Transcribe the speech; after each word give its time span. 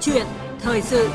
chuyện 0.00 0.26
thời 0.60 0.82
sự 0.82 1.08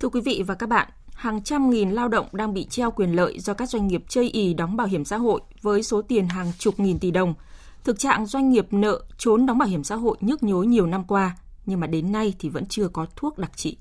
Thưa 0.00 0.08
quý 0.08 0.20
vị 0.20 0.42
và 0.46 0.54
các 0.54 0.68
bạn, 0.68 0.88
hàng 1.14 1.42
trăm 1.42 1.70
nghìn 1.70 1.90
lao 1.90 2.08
động 2.08 2.26
đang 2.32 2.54
bị 2.54 2.64
treo 2.64 2.90
quyền 2.90 3.16
lợi 3.16 3.38
do 3.40 3.54
các 3.54 3.70
doanh 3.70 3.86
nghiệp 3.86 4.04
chây 4.08 4.30
ì 4.30 4.54
đóng 4.54 4.76
bảo 4.76 4.86
hiểm 4.86 5.04
xã 5.04 5.16
hội 5.16 5.40
với 5.62 5.82
số 5.82 6.02
tiền 6.02 6.28
hàng 6.28 6.52
chục 6.58 6.80
nghìn 6.80 6.98
tỷ 6.98 7.10
đồng. 7.10 7.34
Thực 7.84 7.98
trạng 7.98 8.26
doanh 8.26 8.50
nghiệp 8.50 8.66
nợ 8.70 9.00
trốn 9.18 9.46
đóng 9.46 9.58
bảo 9.58 9.68
hiểm 9.68 9.84
xã 9.84 9.96
hội 9.96 10.16
nhức 10.20 10.42
nhối 10.42 10.66
nhiều 10.66 10.86
năm 10.86 11.04
qua, 11.04 11.36
nhưng 11.66 11.80
mà 11.80 11.86
đến 11.86 12.12
nay 12.12 12.34
thì 12.38 12.48
vẫn 12.48 12.66
chưa 12.66 12.88
có 12.88 13.06
thuốc 13.16 13.38
đặc 13.38 13.50
trị. 13.56 13.76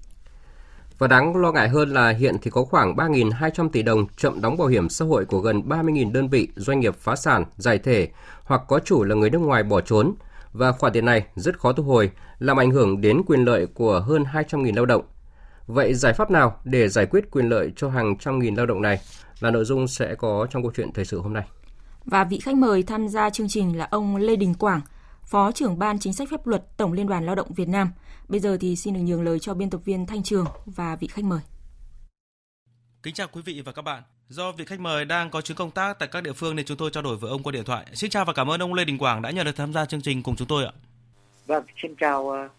Và 0.99 1.07
đáng 1.07 1.35
lo 1.35 1.51
ngại 1.51 1.69
hơn 1.69 1.89
là 1.89 2.09
hiện 2.09 2.35
thì 2.41 2.51
có 2.51 2.63
khoảng 2.63 2.95
3.200 2.95 3.69
tỷ 3.69 3.81
đồng 3.81 4.05
chậm 4.17 4.41
đóng 4.41 4.57
bảo 4.57 4.67
hiểm 4.67 4.89
xã 4.89 5.05
hội 5.05 5.25
của 5.25 5.39
gần 5.39 5.61
30.000 5.67 6.11
đơn 6.11 6.29
vị 6.29 6.47
doanh 6.55 6.79
nghiệp 6.79 6.95
phá 6.99 7.15
sản, 7.15 7.45
giải 7.57 7.77
thể 7.77 8.09
hoặc 8.43 8.61
có 8.67 8.79
chủ 8.79 9.03
là 9.03 9.15
người 9.15 9.29
nước 9.29 9.37
ngoài 9.37 9.63
bỏ 9.63 9.81
trốn. 9.81 10.13
Và 10.53 10.71
khoản 10.71 10.93
tiền 10.93 11.05
này 11.05 11.25
rất 11.35 11.59
khó 11.59 11.73
thu 11.73 11.83
hồi, 11.83 12.11
làm 12.39 12.59
ảnh 12.59 12.71
hưởng 12.71 13.01
đến 13.01 13.21
quyền 13.27 13.43
lợi 13.43 13.65
của 13.65 13.99
hơn 13.99 14.23
200.000 14.23 14.75
lao 14.75 14.85
động. 14.85 15.01
Vậy 15.67 15.93
giải 15.93 16.13
pháp 16.13 16.31
nào 16.31 16.59
để 16.63 16.89
giải 16.89 17.05
quyết 17.05 17.31
quyền 17.31 17.49
lợi 17.49 17.71
cho 17.75 17.89
hàng 17.89 18.17
trăm 18.17 18.39
nghìn 18.39 18.55
lao 18.55 18.65
động 18.65 18.81
này 18.81 18.99
là 19.39 19.51
nội 19.51 19.65
dung 19.65 19.87
sẽ 19.87 20.15
có 20.15 20.47
trong 20.49 20.61
câu 20.61 20.71
chuyện 20.75 20.93
thời 20.93 21.05
sự 21.05 21.21
hôm 21.21 21.33
nay. 21.33 21.43
Và 22.05 22.23
vị 22.23 22.39
khách 22.39 22.55
mời 22.55 22.83
tham 22.83 23.07
gia 23.07 23.29
chương 23.29 23.47
trình 23.47 23.77
là 23.77 23.87
ông 23.91 24.15
Lê 24.15 24.35
Đình 24.35 24.53
Quảng, 24.53 24.81
Phó 25.29 25.51
trưởng 25.51 25.79
ban 25.79 25.99
chính 25.99 26.13
sách 26.13 26.27
pháp 26.31 26.47
luật 26.47 26.61
Tổng 26.77 26.93
Liên 26.93 27.07
đoàn 27.07 27.25
Lao 27.25 27.35
động 27.35 27.53
Việt 27.53 27.67
Nam. 27.67 27.91
Bây 28.27 28.39
giờ 28.39 28.57
thì 28.61 28.75
xin 28.75 28.93
được 28.93 28.99
nhường 28.99 29.21
lời 29.21 29.39
cho 29.39 29.53
biên 29.53 29.69
tập 29.69 29.81
viên 29.85 30.05
Thanh 30.05 30.23
Trường 30.23 30.45
và 30.65 30.95
vị 30.95 31.07
khách 31.07 31.25
mời. 31.25 31.39
Kính 33.03 33.13
chào 33.13 33.27
quý 33.27 33.41
vị 33.45 33.61
và 33.65 33.71
các 33.71 33.81
bạn. 33.81 34.03
Do 34.29 34.51
vị 34.51 34.65
khách 34.65 34.79
mời 34.79 35.05
đang 35.05 35.29
có 35.29 35.41
chuyến 35.41 35.57
công 35.57 35.71
tác 35.71 35.99
tại 35.99 36.09
các 36.11 36.23
địa 36.23 36.33
phương 36.33 36.55
nên 36.55 36.65
chúng 36.65 36.77
tôi 36.77 36.89
trao 36.93 37.03
đổi 37.03 37.17
với 37.17 37.31
ông 37.31 37.43
qua 37.43 37.51
điện 37.51 37.63
thoại. 37.65 37.85
Xin 37.93 38.09
chào 38.09 38.25
và 38.25 38.33
cảm 38.33 38.51
ơn 38.51 38.61
ông 38.61 38.73
Lê 38.73 38.85
Đình 38.85 38.97
Quảng 38.97 39.21
đã 39.21 39.31
nhận 39.31 39.45
được 39.45 39.55
tham 39.55 39.73
gia 39.73 39.85
chương 39.85 40.01
trình 40.01 40.23
cùng 40.23 40.35
chúng 40.35 40.47
tôi 40.47 40.65
ạ. 40.65 40.71
Vâng, 41.47 41.63
xin 41.81 41.95
chào 41.95 42.21
uh, 42.21 42.51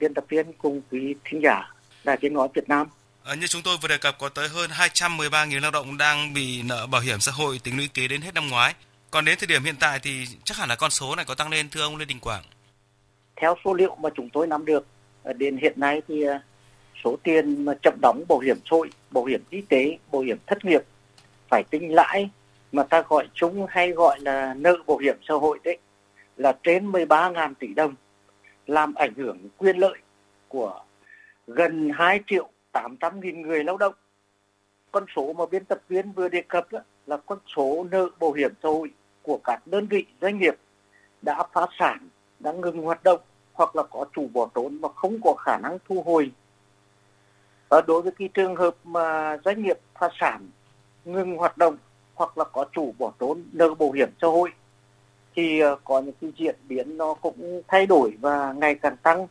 biên 0.00 0.14
tập 0.14 0.24
viên 0.28 0.52
cùng 0.52 0.82
quý 0.90 1.14
thính 1.24 1.40
giả 1.42 1.74
Đài 2.04 2.16
Tiếng 2.20 2.34
Nói 2.34 2.48
Việt 2.54 2.68
Nam. 2.68 2.86
À, 3.24 3.34
như 3.34 3.46
chúng 3.46 3.62
tôi 3.62 3.76
vừa 3.82 3.88
đề 3.88 3.98
cập 3.98 4.18
có 4.18 4.28
tới 4.28 4.48
hơn 4.48 4.70
213.000 4.70 5.60
lao 5.60 5.70
động 5.70 5.98
đang 5.98 6.34
bị 6.34 6.62
nợ 6.62 6.86
bảo 6.86 7.00
hiểm 7.00 7.20
xã 7.20 7.32
hội 7.32 7.58
tính 7.58 7.76
lũy 7.76 7.88
kế 7.94 8.08
đến 8.08 8.20
hết 8.20 8.34
năm 8.34 8.48
ngoái. 8.48 8.74
Còn 9.14 9.24
đến 9.24 9.38
thời 9.38 9.46
điểm 9.46 9.64
hiện 9.64 9.74
tại 9.80 9.98
thì 10.02 10.26
chắc 10.44 10.56
hẳn 10.56 10.68
là 10.68 10.76
con 10.76 10.90
số 10.90 11.16
này 11.16 11.24
có 11.24 11.34
tăng 11.34 11.50
lên 11.50 11.68
thưa 11.70 11.82
ông 11.82 11.96
Lê 11.96 12.04
Đình 12.04 12.20
Quảng. 12.20 12.42
Theo 13.36 13.54
số 13.64 13.74
liệu 13.74 13.96
mà 14.00 14.10
chúng 14.14 14.30
tôi 14.30 14.46
nắm 14.46 14.64
được 14.64 14.86
ờ, 15.22 15.32
đến 15.32 15.56
hiện 15.56 15.80
nay 15.80 16.02
thì 16.08 16.22
ờ, 16.22 16.38
số 17.04 17.16
tiền 17.22 17.64
mà 17.64 17.72
chậm 17.82 17.94
đóng 18.02 18.24
bảo 18.28 18.38
hiểm 18.38 18.56
xã 18.64 18.76
hội, 18.76 18.90
bảo 19.10 19.24
hiểm 19.24 19.40
y 19.50 19.60
tế, 19.60 19.98
bảo 20.12 20.22
hiểm 20.22 20.36
thất 20.46 20.64
nghiệp 20.64 20.82
phải 21.48 21.62
tính 21.70 21.94
lãi 21.94 22.30
mà 22.72 22.82
ta 22.82 23.02
gọi 23.08 23.28
chúng 23.34 23.66
hay 23.68 23.90
gọi 23.90 24.20
là 24.20 24.54
nợ 24.54 24.76
bảo 24.86 24.98
hiểm 24.98 25.16
xã 25.28 25.34
hội 25.34 25.58
đấy 25.64 25.78
là 26.36 26.56
trên 26.62 26.92
13.000 26.92 27.54
tỷ 27.54 27.74
đồng 27.74 27.94
làm 28.66 28.94
ảnh 28.94 29.14
hưởng 29.16 29.38
quyền 29.58 29.76
lợi 29.76 29.98
của 30.48 30.80
gần 31.46 31.90
2 31.94 32.20
triệu 32.26 32.48
800 32.72 33.20
nghìn 33.20 33.42
người 33.42 33.64
lao 33.64 33.76
động. 33.76 33.94
Con 34.92 35.04
số 35.16 35.32
mà 35.32 35.44
biên 35.50 35.64
tập 35.64 35.78
viên 35.88 36.12
vừa 36.12 36.28
đề 36.28 36.42
cập 36.42 36.72
đó 36.72 36.80
là 37.06 37.16
con 37.16 37.38
số 37.56 37.86
nợ 37.90 38.08
bảo 38.20 38.32
hiểm 38.32 38.52
xã 38.62 38.68
hội 38.68 38.90
của 39.24 39.38
các 39.44 39.66
đơn 39.66 39.86
vị 39.86 40.06
doanh 40.20 40.38
nghiệp 40.38 40.54
đã 41.22 41.44
phá 41.52 41.66
sản, 41.78 42.08
đã 42.40 42.52
ngừng 42.52 42.82
hoạt 42.82 43.04
động 43.04 43.20
hoặc 43.52 43.76
là 43.76 43.82
có 43.82 44.04
chủ 44.12 44.28
bỏ 44.32 44.48
trốn 44.54 44.80
mà 44.80 44.88
không 44.94 45.18
có 45.24 45.34
khả 45.34 45.58
năng 45.62 45.78
thu 45.88 46.02
hồi. 46.02 46.30
Và 47.68 47.82
đối 47.86 48.02
với 48.02 48.12
cái 48.18 48.28
trường 48.34 48.56
hợp 48.56 48.76
mà 48.84 49.36
doanh 49.44 49.62
nghiệp 49.62 49.78
phá 49.98 50.08
sản, 50.20 50.48
ngừng 51.04 51.36
hoạt 51.36 51.58
động 51.58 51.76
hoặc 52.14 52.38
là 52.38 52.44
có 52.44 52.64
chủ 52.72 52.94
bỏ 52.98 53.12
trốn 53.20 53.42
nợ 53.52 53.74
bảo 53.74 53.92
hiểm 53.92 54.08
xã 54.20 54.26
hội 54.26 54.50
thì 55.36 55.60
ờ, 55.60 55.76
có 55.84 56.00
những 56.00 56.14
cái 56.20 56.32
diễn 56.36 56.56
biến 56.68 56.96
nó 56.96 57.14
cũng 57.14 57.62
thay 57.68 57.86
đổi 57.86 58.12
và 58.20 58.52
ngày 58.52 58.74
càng 58.74 58.96
tăng 58.96 59.26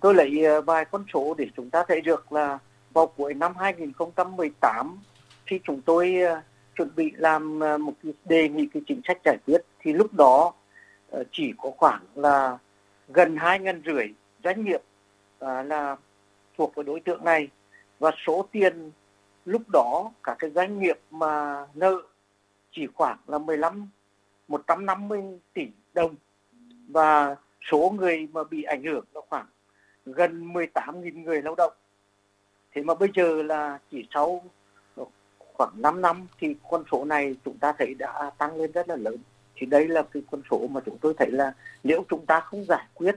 Tôi 0.00 0.14
lấy 0.14 0.44
ờ, 0.44 0.60
vài 0.60 0.84
con 0.84 1.04
số 1.12 1.34
để 1.38 1.46
chúng 1.56 1.70
ta 1.70 1.84
thấy 1.88 2.00
được 2.00 2.32
là 2.32 2.58
vào 2.92 3.06
cuối 3.06 3.34
năm 3.34 3.52
2018 3.56 4.98
khi 5.46 5.60
chúng 5.64 5.80
tôi 5.82 6.14
ờ, 6.20 6.40
chuẩn 6.76 6.90
bị 6.96 7.12
làm 7.16 7.60
ờ, 7.60 7.78
một 7.78 7.92
cái 8.02 8.12
đề 8.24 8.48
nghị, 8.48 8.68
cái 8.74 8.82
chính 8.86 9.00
sách 9.04 9.18
giải 9.24 9.36
quyết, 9.46 9.60
thì 9.80 9.92
lúc 9.92 10.14
đó 10.14 10.52
ờ, 11.10 11.24
chỉ 11.32 11.52
có 11.58 11.70
khoảng 11.76 12.02
là 12.14 12.58
gần 13.08 13.36
hai 13.36 13.58
ngàn 13.58 13.82
rưỡi 13.86 14.06
doanh 14.44 14.64
nghiệp 14.64 14.80
ờ, 15.38 15.62
là 15.62 15.96
thuộc 16.58 16.74
với 16.74 16.84
đối 16.84 17.00
tượng 17.00 17.24
này 17.24 17.48
và 17.98 18.10
số 18.26 18.48
tiền 18.52 18.90
lúc 19.44 19.62
đó 19.72 20.12
cả 20.22 20.36
cái 20.38 20.50
doanh 20.50 20.78
nghiệp 20.78 20.98
mà 21.10 21.66
nợ 21.74 22.02
chỉ 22.72 22.86
khoảng 22.94 23.18
là 23.26 23.38
15 23.38 23.88
150 24.48 25.22
tỷ 25.52 25.66
đồng 25.94 26.14
và 26.88 27.36
số 27.70 27.94
người 27.96 28.28
mà 28.32 28.44
bị 28.44 28.62
ảnh 28.62 28.82
hưởng 28.82 29.04
là 29.14 29.20
khoảng 29.28 29.46
gần 30.06 30.52
18.000 30.52 31.22
người 31.22 31.42
lao 31.42 31.54
động. 31.54 31.72
Thế 32.72 32.82
mà 32.82 32.94
bây 32.94 33.08
giờ 33.14 33.42
là 33.42 33.78
chỉ 33.90 34.06
sau 34.14 34.42
khoảng 35.60 35.82
5 35.82 36.02
năm 36.02 36.26
thì 36.40 36.54
con 36.70 36.84
số 36.92 37.04
này 37.04 37.34
chúng 37.44 37.58
ta 37.58 37.72
thấy 37.78 37.94
đã 37.94 38.30
tăng 38.38 38.56
lên 38.56 38.72
rất 38.72 38.88
là 38.88 38.96
lớn. 38.96 39.16
Thì 39.56 39.66
đây 39.66 39.88
là 39.88 40.02
cái 40.12 40.22
con 40.30 40.42
số 40.50 40.66
mà 40.70 40.80
chúng 40.86 40.98
tôi 40.98 41.14
thấy 41.18 41.30
là 41.30 41.52
nếu 41.84 42.04
chúng 42.10 42.26
ta 42.26 42.40
không 42.40 42.64
giải 42.64 42.86
quyết 42.94 43.14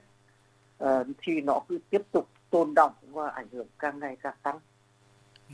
uh, 0.83 0.87
thì 1.21 1.41
nó 1.41 1.59
cứ 1.69 1.79
tiếp 1.89 2.01
tục 2.11 2.29
tồn 2.49 2.73
động 2.73 2.93
và 3.01 3.29
ảnh 3.29 3.47
hưởng 3.51 3.67
càng 3.79 3.99
ngày 3.99 4.17
càng 4.23 4.33
tăng. 4.43 4.59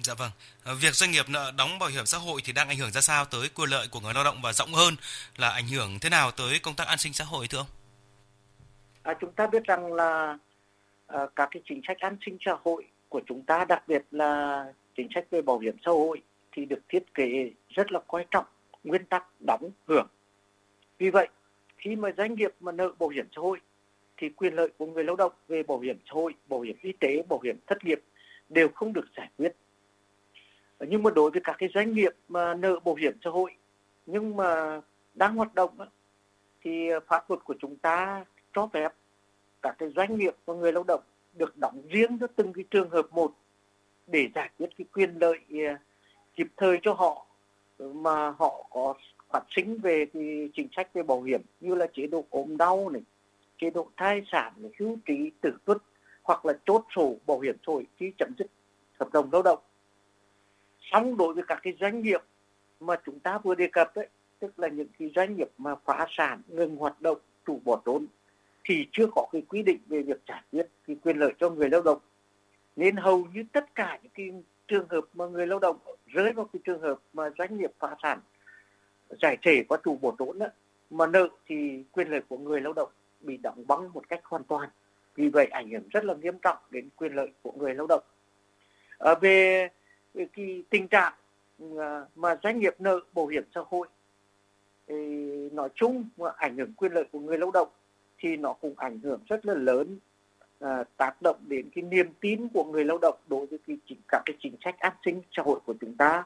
Dạ 0.04 0.14
vâng. 0.14 0.32
Ờ, 0.64 0.76
việc 0.76 0.96
doanh 0.96 1.12
nghiệp 1.12 1.26
nợ 1.30 1.52
đóng 1.58 1.80
bảo 1.80 1.90
hiểm 1.90 2.06
xã 2.06 2.18
hội 2.18 2.42
thì 2.44 2.54
đang 2.54 2.68
ảnh 2.68 2.78
hưởng 2.78 2.92
ra 2.92 3.02
sao 3.02 3.26
tới 3.26 3.50
quyền 3.56 3.70
lợi 3.70 3.88
của 3.92 4.00
người 4.00 4.14
lao 4.14 4.24
động 4.24 4.42
và 4.44 4.54
rộng 4.54 4.74
hơn 4.74 4.96
là 5.38 5.50
ảnh 5.50 5.68
hưởng 5.68 6.00
thế 6.02 6.10
nào 6.10 6.32
tới 6.32 6.60
công 6.60 6.76
tác 6.76 6.88
an 6.88 6.98
sinh 6.98 7.14
xã 7.14 7.24
hội 7.24 7.48
thưa 7.48 7.58
ông? 7.58 7.68
À, 9.04 9.14
chúng 9.22 9.32
ta 9.32 9.48
biết 9.48 9.64
rằng 9.64 9.94
là 9.94 10.38
À, 11.10 11.28
các 11.36 11.50
cái 11.52 11.62
chính 11.70 11.82
sách 11.88 11.98
an 12.00 12.18
sinh 12.26 12.38
xã 12.46 12.52
hội 12.64 12.86
của 13.10 13.22
chúng 13.28 13.42
ta 13.46 13.66
đặc 13.66 13.84
biệt 13.88 14.04
là 14.12 14.66
chính 14.98 15.08
sách 15.16 15.26
về 15.32 15.42
bảo 15.42 15.60
hiểm 15.60 15.76
xã 15.86 15.92
hội 15.92 16.22
thì 16.52 16.66
được 16.66 16.80
thiết 16.90 17.14
kế 17.14 17.52
rất 17.70 17.92
là 17.92 18.00
quan 18.08 18.26
trọng, 18.32 18.46
nguyên 18.84 19.06
tắc 19.06 19.26
đóng 19.48 19.72
hưởng. 19.88 20.08
Vì 20.98 21.10
vậy, 21.10 21.28
khi 21.78 21.96
mà 21.96 22.10
doanh 22.18 22.36
nghiệp 22.36 22.52
mà 22.60 22.72
nợ 22.72 22.92
bảo 23.00 23.10
hiểm 23.10 23.26
xã 23.32 23.42
hội 23.42 23.60
thì 24.18 24.30
quyền 24.30 24.54
lợi 24.54 24.70
của 24.78 24.86
người 24.86 25.04
lao 25.04 25.16
động 25.16 25.32
về 25.48 25.64
bảo 25.64 25.80
hiểm 25.80 25.98
xã 26.06 26.12
hội, 26.14 26.34
bảo 26.50 26.62
hiểm 26.62 26.76
y 26.82 26.92
tế, 26.92 27.24
bảo 27.30 27.40
hiểm 27.40 27.58
thất 27.68 27.86
nghiệp 27.86 28.02
đều 28.50 28.68
không 28.70 28.94
được 28.94 29.06
giải 29.18 29.30
quyết. 29.38 29.56
Nhưng 30.80 31.04
mà 31.04 31.12
đối 31.16 31.32
với 31.32 31.42
các 31.44 31.56
cái 31.60 31.70
doanh 31.74 31.94
nghiệp 31.94 32.14
mà 32.28 32.54
nợ 32.54 32.80
bảo 32.80 32.96
hiểm 32.96 33.14
xã 33.24 33.30
hội 33.30 33.52
nhưng 34.12 34.36
mà 34.36 34.82
đang 35.14 35.36
hoạt 35.36 35.56
động 35.56 35.78
thì 36.62 36.90
pháp 37.08 37.30
luật 37.30 37.44
của 37.44 37.56
chúng 37.60 37.76
ta 37.76 38.26
cho 38.54 38.70
phép 38.74 38.94
các 39.62 39.76
cái 39.80 39.90
doanh 39.90 40.18
nghiệp 40.18 40.36
và 40.46 40.54
người 40.54 40.74
lao 40.74 40.84
động 40.84 41.02
được 41.34 41.58
đóng 41.58 41.82
riêng 41.90 42.18
cho 42.20 42.28
từng 42.36 42.54
cái 42.54 42.64
trường 42.72 42.90
hợp 42.90 43.08
một 43.12 43.32
để 44.08 44.30
giải 44.36 44.50
quyết 44.58 44.70
cái 44.78 44.86
quyền 44.94 45.18
lợi 45.20 45.40
kịp 46.40 46.48
thời 46.58 46.80
cho 46.82 46.94
họ 46.94 47.26
mà 47.80 48.30
họ 48.30 48.68
có 48.70 48.94
phát 49.30 49.44
sinh 49.56 49.78
về 49.78 50.06
thì 50.14 50.50
chính 50.54 50.68
sách 50.76 50.94
về 50.94 51.04
bảo 51.04 51.22
hiểm 51.22 51.42
như 51.60 51.76
là 51.76 51.88
chế 51.94 52.08
độ 52.08 52.26
ốm 52.30 52.58
đau 52.58 52.90
này, 52.90 53.02
chế 53.58 53.70
độ 53.70 53.88
thai 53.98 54.22
sản, 54.32 54.54
này, 54.58 54.72
hưu 54.80 54.98
trí, 55.06 55.32
tử 55.42 55.54
tuất 55.66 55.78
hoặc 56.24 56.46
là 56.46 56.54
chốt 56.66 56.86
sổ 56.96 57.16
bảo 57.28 57.40
hiểm 57.40 57.56
xã 57.68 57.74
hội 57.74 57.86
khi 57.98 58.12
chấm 58.18 58.32
dứt 58.38 58.48
hợp 59.00 59.14
đồng 59.14 59.30
lao 59.32 59.42
động. 59.42 59.60
Xong 60.92 61.18
đối 61.18 61.34
với 61.34 61.44
các 61.48 61.60
cái 61.64 61.74
doanh 61.80 62.02
nghiệp 62.02 62.22
mà 62.80 62.96
chúng 63.06 63.20
ta 63.20 63.38
vừa 63.38 63.56
đề 63.56 63.68
cập 63.68 63.96
đấy, 63.96 64.08
tức 64.40 64.60
là 64.60 64.68
những 64.68 64.88
cái 65.00 65.12
doanh 65.16 65.38
nghiệp 65.38 65.50
mà 65.58 65.76
phá 65.86 66.06
sản, 66.10 66.42
ngừng 66.48 66.76
hoạt 66.76 67.02
động, 67.02 67.18
chủ 67.48 67.60
bỏ 67.66 67.82
trốn 67.86 68.06
thì 68.64 68.88
chưa 68.92 69.08
có 69.16 69.28
cái 69.32 69.42
quy 69.50 69.64
định 69.64 69.80
về 69.88 70.02
việc 70.02 70.20
giải 70.28 70.42
quyết 70.52 70.68
cái 70.88 70.96
quyền 71.04 71.18
lợi 71.18 71.34
cho 71.40 71.50
người 71.50 71.70
lao 71.70 71.82
động 71.82 72.00
nên 72.76 72.96
hầu 72.96 73.26
như 73.34 73.44
tất 73.52 73.76
cả 73.76 74.00
những 74.04 74.12
cái 74.14 74.32
trường 74.70 74.88
hợp 74.90 75.06
mà 75.14 75.26
người 75.26 75.48
lao 75.48 75.60
động 75.60 75.78
rơi 76.08 76.34
vào 76.34 76.50
cái 76.54 76.60
trường 76.66 76.82
hợp 76.82 77.00
mà 77.14 77.30
doanh 77.38 77.58
nghiệp 77.58 77.72
phá 77.80 77.96
sản 78.04 78.20
giải 79.22 79.38
thể 79.42 79.64
và 79.70 79.78
chủ 79.84 79.98
bổ 80.02 80.16
trốn 80.20 80.40
mà 80.90 81.08
nợ 81.08 81.28
thì 81.48 81.84
quyền 81.92 82.08
lợi 82.08 82.22
của 82.30 82.38
người 82.38 82.62
lao 82.62 82.74
động 82.74 82.90
bị 83.22 83.38
đóng 83.38 83.64
băng 83.68 83.94
một 83.94 84.10
cách 84.10 84.22
hoàn 84.24 84.44
toàn. 84.44 84.70
Vì 85.16 85.30
vậy 85.30 85.46
ảnh 85.46 85.70
hưởng 85.70 85.90
rất 85.90 86.06
là 86.06 86.14
nghiêm 86.14 86.40
trọng 86.42 86.58
đến 86.70 86.90
quyền 86.96 87.14
lợi 87.14 87.32
của 87.42 87.52
người 87.52 87.74
lao 87.74 87.88
động. 87.88 88.04
À, 88.98 89.16
về, 89.22 89.68
cái 90.14 90.64
tình 90.70 90.88
trạng 90.88 91.14
ờ, 91.60 92.06
mà 92.16 92.38
doanh 92.44 92.60
nghiệp 92.60 92.76
nợ 92.80 93.00
bảo 93.14 93.28
hiểm 93.28 93.44
xã 93.56 93.62
hội 93.70 93.88
thì 94.88 94.96
nói 95.52 95.70
chung 95.76 96.10
mà 96.18 96.30
ảnh 96.36 96.58
hưởng 96.58 96.74
quyền 96.74 96.92
lợi 96.92 97.04
của 97.12 97.20
người 97.20 97.38
lao 97.38 97.52
động 97.52 97.68
thì 98.18 98.38
nó 98.38 98.54
cũng 98.54 98.74
ảnh 98.78 99.00
hưởng 99.00 99.20
rất 99.28 99.46
là 99.46 99.54
lớn 99.54 100.00
à, 100.60 100.84
tác 100.98 101.22
động 101.22 101.38
đến 101.48 101.70
cái 101.76 101.84
niềm 101.84 102.08
tin 102.20 102.48
của 102.54 102.64
người 102.64 102.86
lao 102.86 102.98
động 102.98 103.16
đối 103.28 103.46
với 103.46 103.60
cái 103.68 103.78
chính 103.86 103.98
các 104.08 104.22
cái 104.26 104.36
chính 104.40 104.56
sách 104.64 104.80
an 104.80 104.94
sinh 105.06 105.22
xã 105.32 105.44
hội 105.44 105.60
của 105.66 105.74
chúng 105.82 105.96
ta. 105.96 106.24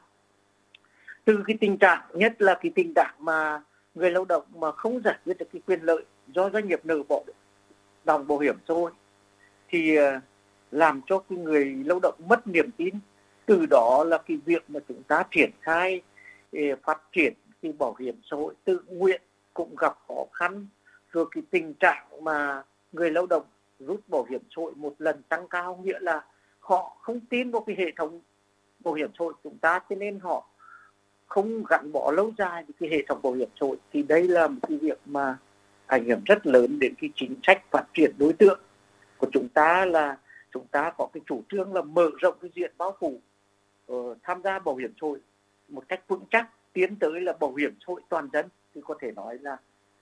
Từ 1.26 1.44
cái 1.48 1.58
tình 1.62 1.78
trạng 1.78 2.02
nhất 2.14 2.42
là 2.42 2.60
cái 2.62 2.72
tình 2.76 2.94
trạng 2.96 3.16
mà 3.20 3.62
người 3.96 4.12
lao 4.12 4.26
động 4.26 4.44
mà 4.56 4.72
không 4.72 5.02
giải 5.04 5.18
quyết 5.26 5.38
được 5.38 5.48
cái 5.54 5.62
quyền 5.68 5.82
lợi 5.82 6.04
do 6.28 6.50
doanh 6.50 6.68
nghiệp 6.68 6.82
nợ 6.84 7.04
bỏ 7.08 7.24
đồng 8.06 8.28
bảo 8.28 8.40
hiểm 8.40 8.56
xã 8.68 8.74
hội 8.74 8.92
thì 9.70 9.96
ờ, 9.96 10.20
làm 10.72 11.02
cho 11.06 11.20
cái 11.20 11.38
người 11.38 11.76
lao 11.86 12.00
động 12.00 12.16
mất 12.28 12.48
niềm 12.48 12.70
tin. 12.78 12.96
Từ 13.46 13.66
đó 13.70 14.04
là 14.08 14.18
cái 14.18 14.38
việc 14.46 14.70
mà 14.70 14.80
chúng 14.88 15.04
ta 15.04 15.24
triển 15.32 15.52
khai 15.62 16.02
ờ, 16.54 16.60
phát 16.84 17.02
triển 17.12 17.34
cái 17.62 17.72
bảo 17.72 17.96
hiểm 18.00 18.16
xã 18.32 18.38
hội 18.38 18.54
tự 18.64 18.80
nguyện 18.88 19.22
cũng 19.54 19.76
gặp 19.76 19.98
khó 20.08 20.26
khăn. 20.34 20.68
Rồi 21.12 21.26
cái 21.32 21.44
tình 21.50 21.74
trạng 21.74 22.24
mà 22.24 22.64
người 22.92 23.12
lao 23.12 23.26
động 23.26 23.44
rút 23.80 24.10
bảo 24.10 24.26
hiểm 24.30 24.42
xã 24.50 24.62
hội 24.62 24.74
một 24.76 24.94
lần 25.00 25.22
tăng 25.30 25.48
cao 25.48 25.80
nghĩa 25.84 26.00
là 26.00 26.26
họ 26.60 26.98
không 27.02 27.20
tin 27.20 27.52
vào 27.52 27.64
cái 27.68 27.76
hệ 27.80 27.92
thống 27.98 28.22
bảo 28.80 28.94
hiểm 28.94 29.10
xã 29.20 29.26
hội 29.26 29.34
chúng 29.44 29.58
ta 29.58 29.80
cho 29.90 29.96
nên 29.96 30.20
họ 30.20 30.48
không 31.26 31.64
gắn 31.70 31.92
bỏ 31.92 32.12
lâu 32.12 32.34
dài 32.38 32.64
với 32.64 32.74
cái 32.80 32.90
hệ 32.98 33.06
thống 33.08 33.20
bảo 33.22 33.34
hiểm 33.34 33.50
xã 33.60 33.66
hội. 33.66 33.78
Thì 33.94 34.04
đây 34.04 34.28
là 34.28 34.48
một 34.48 34.60
cái 34.68 34.78
việc 34.78 35.00
mà 35.06 35.38
ảnh 35.86 36.06
hưởng 36.06 36.22
rất 36.26 36.48
lớn 36.48 36.80
đến 36.80 36.94
cái 37.02 37.10
chính 37.16 37.36
sách 37.44 37.64
phát 37.72 37.86
triển 37.94 38.12
đối 38.18 38.34
tượng 38.34 38.60
của 39.18 39.28
chúng 39.32 39.50
ta 39.50 39.86
là 39.86 40.18
chúng 40.54 40.68
ta 40.68 40.92
có 40.98 41.08
cái 41.14 41.22
chủ 41.26 41.44
trương 41.50 41.74
là 41.74 41.82
mở 41.82 42.10
rộng 42.20 42.36
cái 42.42 42.52
diện 42.56 42.72
bao 42.78 42.98
phủ 43.00 43.22
uh, 43.92 44.18
tham 44.24 44.42
gia 44.44 44.60
bảo 44.60 44.76
hiểm 44.76 44.94
xã 45.02 45.08
hội 45.08 45.20
một 45.68 45.84
cách 45.88 46.04
vững 46.08 46.26
chắc 46.30 46.50
tiến 46.74 46.96
tới 46.96 47.22
là 47.22 47.34
bảo 47.40 47.54
hiểm 47.56 47.76
xã 47.80 47.86
hội 47.88 48.02
toàn 48.10 48.30
dân. 48.34 48.46
Thì 48.76 48.82
có 48.86 48.96
thể 49.00 49.12
nói 49.12 49.38
là 49.42 49.58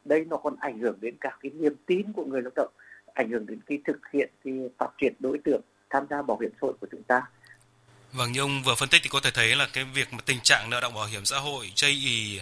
đây 0.06 0.26
nó 0.26 0.38
còn 0.38 0.56
ảnh 0.60 0.80
hưởng 0.80 0.98
đến 1.02 1.16
cả 1.22 1.38
cái 1.42 1.52
niềm 1.56 1.76
tin 1.86 2.14
của 2.14 2.26
người 2.26 2.42
lao 2.42 2.52
động 2.56 2.72
ảnh 3.14 3.30
hưởng 3.30 3.46
đến 3.46 3.60
cái 3.68 3.78
thực 3.86 3.98
hiện 4.14 4.30
cái 4.44 4.54
phát 4.78 4.90
triển 5.02 5.14
đối 5.20 5.38
tượng 5.46 5.62
tham 5.90 6.06
gia 6.10 6.22
bảo 6.22 6.38
hiểm 6.42 6.52
xã 6.52 6.58
hội 6.62 6.74
của 6.82 6.88
chúng 6.92 7.04
ta 7.04 7.22
Vâng, 8.14 8.32
như 8.32 8.40
ông 8.40 8.64
vừa 8.64 8.76
phân 8.76 8.90
tích 8.90 9.02
thì 9.04 9.10
có 9.10 9.20
thể 9.20 9.32
thấy 9.32 9.56
là 9.56 9.68
cái 9.74 9.84
việc 9.84 10.14
mà 10.14 10.20
tình 10.26 10.40
trạng 10.44 10.70
nợ 10.70 10.80
động 10.80 10.94
bảo 10.94 11.06
hiểm 11.06 11.26
xã 11.26 11.38
hội 11.38 11.72
chây 11.76 11.92
ì 11.92 12.42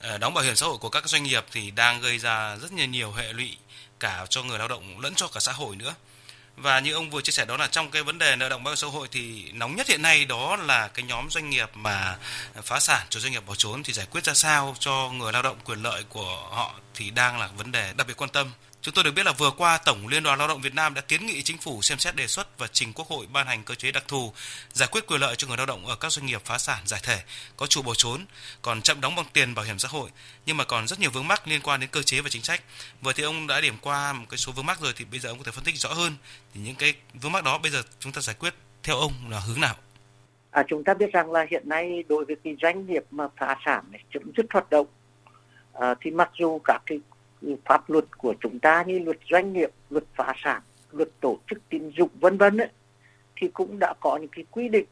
ờ, 0.00 0.18
đóng 0.18 0.34
bảo 0.34 0.44
hiểm 0.44 0.54
xã 0.54 0.66
hội 0.66 0.78
của 0.78 0.88
các 0.88 1.08
doanh 1.08 1.22
nghiệp 1.22 1.44
thì 1.52 1.70
đang 1.70 2.00
gây 2.00 2.18
ra 2.18 2.56
rất 2.56 2.72
nhiều 2.72 2.86
nhiều 2.86 3.12
hệ 3.12 3.32
lụy 3.32 3.56
cả 4.00 4.26
cho 4.30 4.42
người 4.42 4.58
lao 4.58 4.68
động 4.68 5.00
lẫn 5.00 5.14
cho 5.14 5.28
cả 5.28 5.40
xã 5.40 5.52
hội 5.52 5.76
nữa. 5.76 5.94
Và 6.56 6.80
như 6.80 6.92
ông 6.94 7.10
vừa 7.10 7.20
chia 7.20 7.32
sẻ 7.32 7.44
đó 7.44 7.56
là 7.56 7.66
trong 7.66 7.90
cái 7.90 8.02
vấn 8.02 8.18
đề 8.18 8.36
nợ 8.36 8.48
động 8.48 8.64
bảo 8.64 8.72
hiểm 8.72 8.76
xã 8.76 8.86
hội 8.86 9.08
thì 9.10 9.52
nóng 9.52 9.76
nhất 9.76 9.88
hiện 9.88 10.02
nay 10.02 10.24
đó 10.24 10.56
là 10.56 10.88
cái 10.88 11.04
nhóm 11.04 11.30
doanh 11.30 11.50
nghiệp 11.50 11.70
mà 11.74 12.18
phá 12.62 12.80
sản 12.80 13.06
cho 13.08 13.20
doanh 13.20 13.32
nghiệp 13.32 13.42
bỏ 13.46 13.54
trốn 13.54 13.82
thì 13.82 13.92
giải 13.92 14.06
quyết 14.10 14.24
ra 14.24 14.34
sao 14.34 14.76
cho 14.78 15.10
người 15.14 15.32
lao 15.32 15.42
động 15.42 15.56
quyền 15.64 15.82
lợi 15.82 16.04
của 16.08 16.48
họ 16.50 16.74
thì 16.94 17.10
đang 17.10 17.38
là 17.38 17.46
vấn 17.46 17.72
đề 17.72 17.92
đặc 17.96 18.06
biệt 18.06 18.14
quan 18.16 18.30
tâm. 18.30 18.50
Chúng 18.86 18.94
tôi 18.94 19.04
được 19.04 19.10
biết 19.10 19.26
là 19.26 19.32
vừa 19.32 19.50
qua 19.50 19.78
Tổng 19.78 20.08
Liên 20.08 20.22
đoàn 20.22 20.38
Lao 20.38 20.48
động 20.48 20.60
Việt 20.60 20.74
Nam 20.74 20.94
đã 20.94 21.00
kiến 21.00 21.26
nghị 21.26 21.42
chính 21.42 21.58
phủ 21.58 21.82
xem 21.82 21.98
xét 21.98 22.16
đề 22.16 22.26
xuất 22.26 22.58
và 22.58 22.66
trình 22.66 22.92
Quốc 22.92 23.08
hội 23.08 23.26
ban 23.32 23.46
hành 23.46 23.62
cơ 23.64 23.74
chế 23.74 23.92
đặc 23.92 24.04
thù 24.08 24.32
giải 24.72 24.88
quyết 24.92 25.06
quyền 25.06 25.20
lợi 25.20 25.36
cho 25.36 25.48
người 25.48 25.56
lao 25.56 25.66
động 25.66 25.86
ở 25.86 25.96
các 25.96 26.12
doanh 26.12 26.26
nghiệp 26.26 26.40
phá 26.44 26.58
sản 26.58 26.78
giải 26.84 27.00
thể, 27.02 27.22
có 27.56 27.66
chủ 27.66 27.82
bỏ 27.82 27.94
trốn, 27.94 28.20
còn 28.62 28.82
chậm 28.82 29.00
đóng 29.00 29.14
bằng 29.14 29.26
tiền 29.32 29.54
bảo 29.54 29.64
hiểm 29.64 29.78
xã 29.78 29.88
hội, 29.88 30.10
nhưng 30.46 30.56
mà 30.56 30.64
còn 30.64 30.86
rất 30.86 31.00
nhiều 31.00 31.10
vướng 31.10 31.28
mắc 31.28 31.48
liên 31.48 31.60
quan 31.62 31.80
đến 31.80 31.90
cơ 31.92 32.02
chế 32.02 32.20
và 32.20 32.28
chính 32.28 32.42
sách. 32.42 32.62
Vừa 33.02 33.12
thì 33.12 33.22
ông 33.22 33.46
đã 33.46 33.60
điểm 33.60 33.74
qua 33.80 34.12
một 34.12 34.26
cái 34.28 34.38
số 34.38 34.52
vướng 34.52 34.66
mắc 34.66 34.80
rồi 34.80 34.92
thì 34.96 35.04
bây 35.04 35.20
giờ 35.20 35.28
ông 35.28 35.38
có 35.38 35.44
thể 35.44 35.52
phân 35.52 35.64
tích 35.64 35.76
rõ 35.76 35.92
hơn 35.92 36.12
thì 36.54 36.60
những 36.60 36.76
cái 36.76 36.94
vướng 37.14 37.32
mắc 37.32 37.44
đó 37.44 37.58
bây 37.58 37.70
giờ 37.70 37.82
chúng 37.98 38.12
ta 38.12 38.20
giải 38.20 38.36
quyết 38.38 38.54
theo 38.82 38.96
ông 38.96 39.12
là 39.30 39.40
hướng 39.40 39.60
nào? 39.60 39.74
À, 40.50 40.62
chúng 40.68 40.84
ta 40.84 40.94
biết 40.94 41.12
rằng 41.12 41.32
là 41.32 41.46
hiện 41.50 41.68
nay 41.68 42.04
đối 42.08 42.24
với 42.24 42.36
cái 42.44 42.56
doanh 42.62 42.86
nghiệp 42.86 43.04
mà 43.10 43.28
phá 43.36 43.56
sản 43.64 43.84
này, 43.90 44.00
chấm 44.14 44.22
dứt 44.36 44.46
hoạt 44.52 44.70
động 44.70 44.86
à, 45.72 45.94
thì 46.00 46.10
mặc 46.10 46.30
dù 46.38 46.58
các 46.64 46.82
cái 46.86 46.98
pháp 47.64 47.90
luật 47.90 48.18
của 48.18 48.34
chúng 48.40 48.58
ta 48.58 48.82
như 48.82 48.98
luật 48.98 49.18
doanh 49.30 49.52
nghiệp, 49.52 49.70
luật 49.90 50.04
phá 50.14 50.32
sản, 50.36 50.62
luật 50.92 51.08
tổ 51.20 51.38
chức 51.50 51.58
tín 51.68 51.90
dụng 51.96 52.10
vân 52.20 52.38
vân 52.38 52.56
ấy, 52.56 52.68
thì 53.36 53.48
cũng 53.48 53.78
đã 53.78 53.94
có 54.00 54.16
những 54.16 54.28
cái 54.28 54.44
quy 54.50 54.68
định 54.68 54.86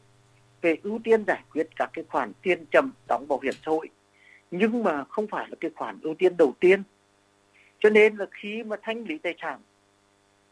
về 0.61 0.77
ưu 0.83 0.99
tiên 1.03 1.23
giải 1.27 1.43
quyết 1.53 1.67
các 1.75 1.89
cái 1.93 2.05
khoản 2.09 2.31
tiền 2.41 2.65
chậm 2.71 2.91
đóng 3.07 3.27
bảo 3.27 3.39
hiểm 3.43 3.53
xã 3.65 3.71
hội. 3.71 3.89
Nhưng 4.51 4.83
mà 4.83 5.03
không 5.03 5.27
phải 5.27 5.45
là 5.49 5.55
cái 5.59 5.71
khoản 5.75 5.99
ưu 6.01 6.13
tiên 6.13 6.37
đầu 6.37 6.53
tiên. 6.59 6.83
Cho 7.79 7.89
nên 7.89 8.15
là 8.15 8.25
khi 8.31 8.63
mà 8.63 8.75
thanh 8.81 9.03
lý 9.03 9.17
tài 9.17 9.35
sản 9.41 9.59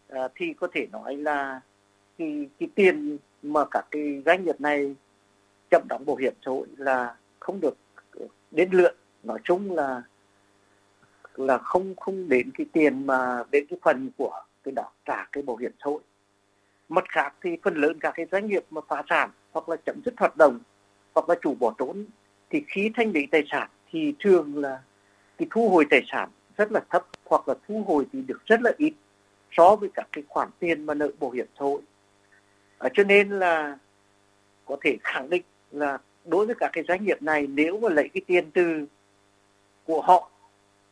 à, 0.09 0.27
thì 0.35 0.53
có 0.53 0.67
thể 0.73 0.87
nói 0.91 1.17
là 1.17 1.61
cái, 2.17 2.49
cái 2.59 2.69
tiền 2.75 3.17
mà 3.43 3.65
các 3.71 3.85
cái 3.91 4.21
doanh 4.25 4.45
nghiệp 4.45 4.61
này 4.61 4.95
chậm 5.71 5.81
đóng 5.89 6.05
bảo 6.05 6.15
hiểm 6.15 6.33
xã 6.45 6.51
hội 6.51 6.67
là 6.77 7.15
không 7.39 7.59
được 7.59 7.77
ờ, 8.11 8.25
đến 8.51 8.69
lượt. 8.71 8.95
Nói 9.23 9.39
chung 9.43 9.75
là 9.75 10.01
là 11.35 11.57
không 11.57 11.95
không 11.95 12.29
đến 12.29 12.51
cái 12.57 12.65
tiền 12.73 13.07
mà 13.07 13.43
đến 13.51 13.65
cái 13.69 13.79
phần 13.81 14.09
của 14.17 14.41
cái 14.63 14.71
đó 14.71 14.91
trả 15.05 15.27
cái 15.31 15.43
bảo 15.43 15.55
hiểm 15.55 15.71
xã 15.79 15.85
hội. 15.85 16.01
Mặt 16.89 17.03
khác 17.09 17.33
thì 17.41 17.57
phần 17.63 17.75
lớn 17.75 17.97
các 17.99 18.13
cái 18.15 18.25
doanh 18.31 18.47
nghiệp 18.47 18.63
mà 18.69 18.81
phá 18.87 19.03
sản 19.09 19.29
hoặc 19.51 19.69
là 19.69 19.75
chấm 19.85 20.01
dứt 20.05 20.13
hoạt 20.17 20.37
động 20.37 20.59
hoặc 21.15 21.29
là 21.29 21.35
chủ 21.41 21.55
bỏ 21.59 21.73
trốn 21.77 22.05
thì 22.49 22.63
khi 22.67 22.91
thanh 22.95 23.11
lý 23.11 23.25
tài 23.25 23.43
sản 23.51 23.69
thì 23.91 24.13
thường 24.19 24.57
là 24.57 24.81
cái 25.37 25.47
thu 25.51 25.69
hồi 25.69 25.85
tài 25.89 26.01
sản 26.11 26.29
rất 26.57 26.71
là 26.71 26.81
thấp 26.89 27.05
hoặc 27.25 27.47
là 27.47 27.55
thu 27.67 27.83
hồi 27.87 28.05
thì 28.13 28.21
được 28.21 28.45
rất 28.45 28.61
là 28.61 28.71
ít 28.77 28.93
so 29.51 29.75
với 29.75 29.89
các 29.93 30.07
cái 30.11 30.23
khoản 30.27 30.49
tiền 30.59 30.85
mà 30.85 30.93
nợ 30.93 31.09
bảo 31.19 31.31
hiểm 31.31 31.45
xã 31.59 31.65
hội. 31.65 31.81
À, 32.77 32.89
cho 32.93 33.03
nên 33.03 33.29
là 33.29 33.77
có 34.65 34.77
thể 34.81 34.97
khẳng 35.03 35.29
định 35.29 35.43
là 35.71 35.97
đối 36.25 36.45
với 36.45 36.55
các 36.55 36.69
cái 36.73 36.83
doanh 36.87 37.05
nghiệp 37.05 37.21
này 37.21 37.47
nếu 37.47 37.79
mà 37.79 37.89
lấy 37.89 38.09
cái 38.13 38.21
tiền 38.27 38.51
từ 38.51 38.85
của 39.85 40.01
họ 40.01 40.29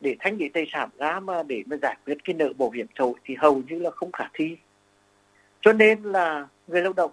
để 0.02 0.16
thanh 0.20 0.36
lý 0.36 0.48
tài 0.48 0.66
sản 0.72 0.88
ra 0.98 1.20
mà 1.20 1.42
để 1.42 1.62
mà 1.66 1.76
giải 1.82 1.96
quyết 2.06 2.18
cái 2.24 2.34
nợ 2.34 2.52
bảo 2.58 2.70
hiểm 2.70 2.86
xã 2.98 3.04
hội 3.04 3.14
thì 3.24 3.34
hầu 3.34 3.62
như 3.68 3.78
là 3.78 3.90
không 3.90 4.12
khả 4.12 4.24
thi. 4.34 4.56
Cho 5.60 5.72
nên 5.72 6.02
là 6.02 6.48
người 6.66 6.82
lao 6.82 6.92
động 6.92 7.10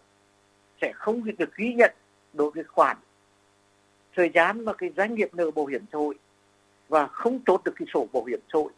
sẽ 0.82 0.92
không 0.96 1.24
được 1.38 1.56
ghi 1.56 1.74
nhận 1.74 1.92
đối 2.34 2.52
với 2.52 2.64
khoản 2.64 2.98
thời 4.16 4.30
gian 4.34 4.66
mà 4.66 4.74
cái 4.74 4.90
doanh 4.98 5.16
nghiệp 5.16 5.30
nợ 5.34 5.52
bảo 5.52 5.66
hiểm 5.66 5.82
xã 5.92 5.98
hội 5.98 6.16
và 6.90 7.08
không 7.08 7.40
chốt 7.46 7.62
được 7.66 7.72
cái 7.76 7.88
sổ 7.94 8.08
bảo 8.14 8.24
hiểm 8.24 8.40
xã 8.54 8.58
hội. 8.60 8.72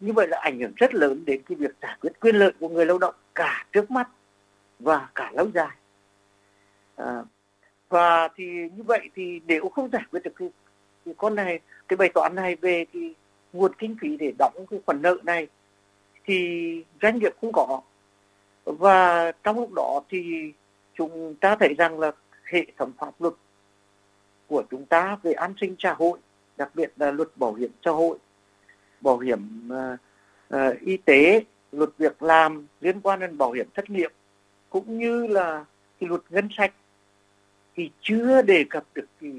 Như 0.00 0.12
vậy 0.12 0.28
là 0.28 0.38
ảnh 0.42 0.58
hưởng 0.60 0.72
rất 0.76 0.94
lớn 0.94 1.24
đến 1.24 1.42
cái 1.48 1.56
việc 1.56 1.74
giải 1.82 1.96
quyết 2.00 2.20
quyền 2.20 2.36
lợi 2.36 2.52
của 2.60 2.68
người 2.68 2.86
lao 2.86 2.98
động 2.98 3.14
cả 3.34 3.66
trước 3.72 3.90
mắt 3.90 4.08
và 4.78 5.08
cả 5.14 5.30
lâu 5.34 5.48
dài. 5.54 5.76
À, 6.96 7.22
và 7.88 8.28
thì 8.36 8.44
như 8.76 8.82
vậy 8.82 9.10
thì 9.14 9.40
nếu 9.46 9.68
không 9.68 9.90
giải 9.92 10.02
quyết 10.10 10.22
được 10.24 10.32
cái, 10.36 10.48
cái 11.04 11.14
con 11.16 11.34
này 11.34 11.58
cái 11.88 11.96
bài 11.96 12.08
toán 12.14 12.34
này 12.34 12.56
về 12.56 12.84
cái 12.92 13.14
nguồn 13.52 13.74
kinh 13.74 13.96
phí 14.00 14.16
để 14.16 14.32
đóng 14.38 14.66
cái 14.70 14.80
khoản 14.86 15.02
nợ 15.02 15.16
này 15.22 15.46
thì 16.24 16.84
doanh 17.02 17.18
nghiệp 17.18 17.32
không 17.40 17.52
có. 17.52 17.80
Và 18.64 19.32
trong 19.32 19.60
lúc 19.60 19.72
đó 19.72 20.00
thì 20.10 20.52
chúng 20.94 21.34
ta 21.40 21.56
thấy 21.56 21.74
rằng 21.78 21.98
là 21.98 22.12
hệ 22.44 22.66
thống 22.78 22.92
pháp 22.98 23.10
luật 23.18 23.34
của 24.46 24.62
chúng 24.70 24.86
ta 24.86 25.16
về 25.22 25.32
an 25.32 25.54
sinh 25.60 25.74
xã 25.78 25.94
hội 25.98 26.18
đặc 26.56 26.70
biệt 26.74 26.92
là 26.96 27.10
luật 27.10 27.28
bảo 27.36 27.54
hiểm 27.54 27.70
xã 27.84 27.90
hội 27.90 28.18
bảo 29.00 29.18
hiểm 29.18 29.70
uh, 29.72 30.00
uh, 30.54 30.80
y 30.80 30.96
tế 30.96 31.44
luật 31.72 31.90
việc 31.98 32.22
làm 32.22 32.66
liên 32.80 33.00
quan 33.00 33.20
đến 33.20 33.38
bảo 33.38 33.52
hiểm 33.52 33.66
thất 33.74 33.90
nghiệp 33.90 34.12
cũng 34.70 34.98
như 34.98 35.26
là 35.26 35.64
cái 36.00 36.08
luật 36.08 36.22
ngân 36.30 36.48
sách 36.56 36.72
thì 37.76 37.90
chưa 38.00 38.42
đề 38.42 38.64
cập 38.70 38.84
được 38.94 39.06
cái 39.20 39.32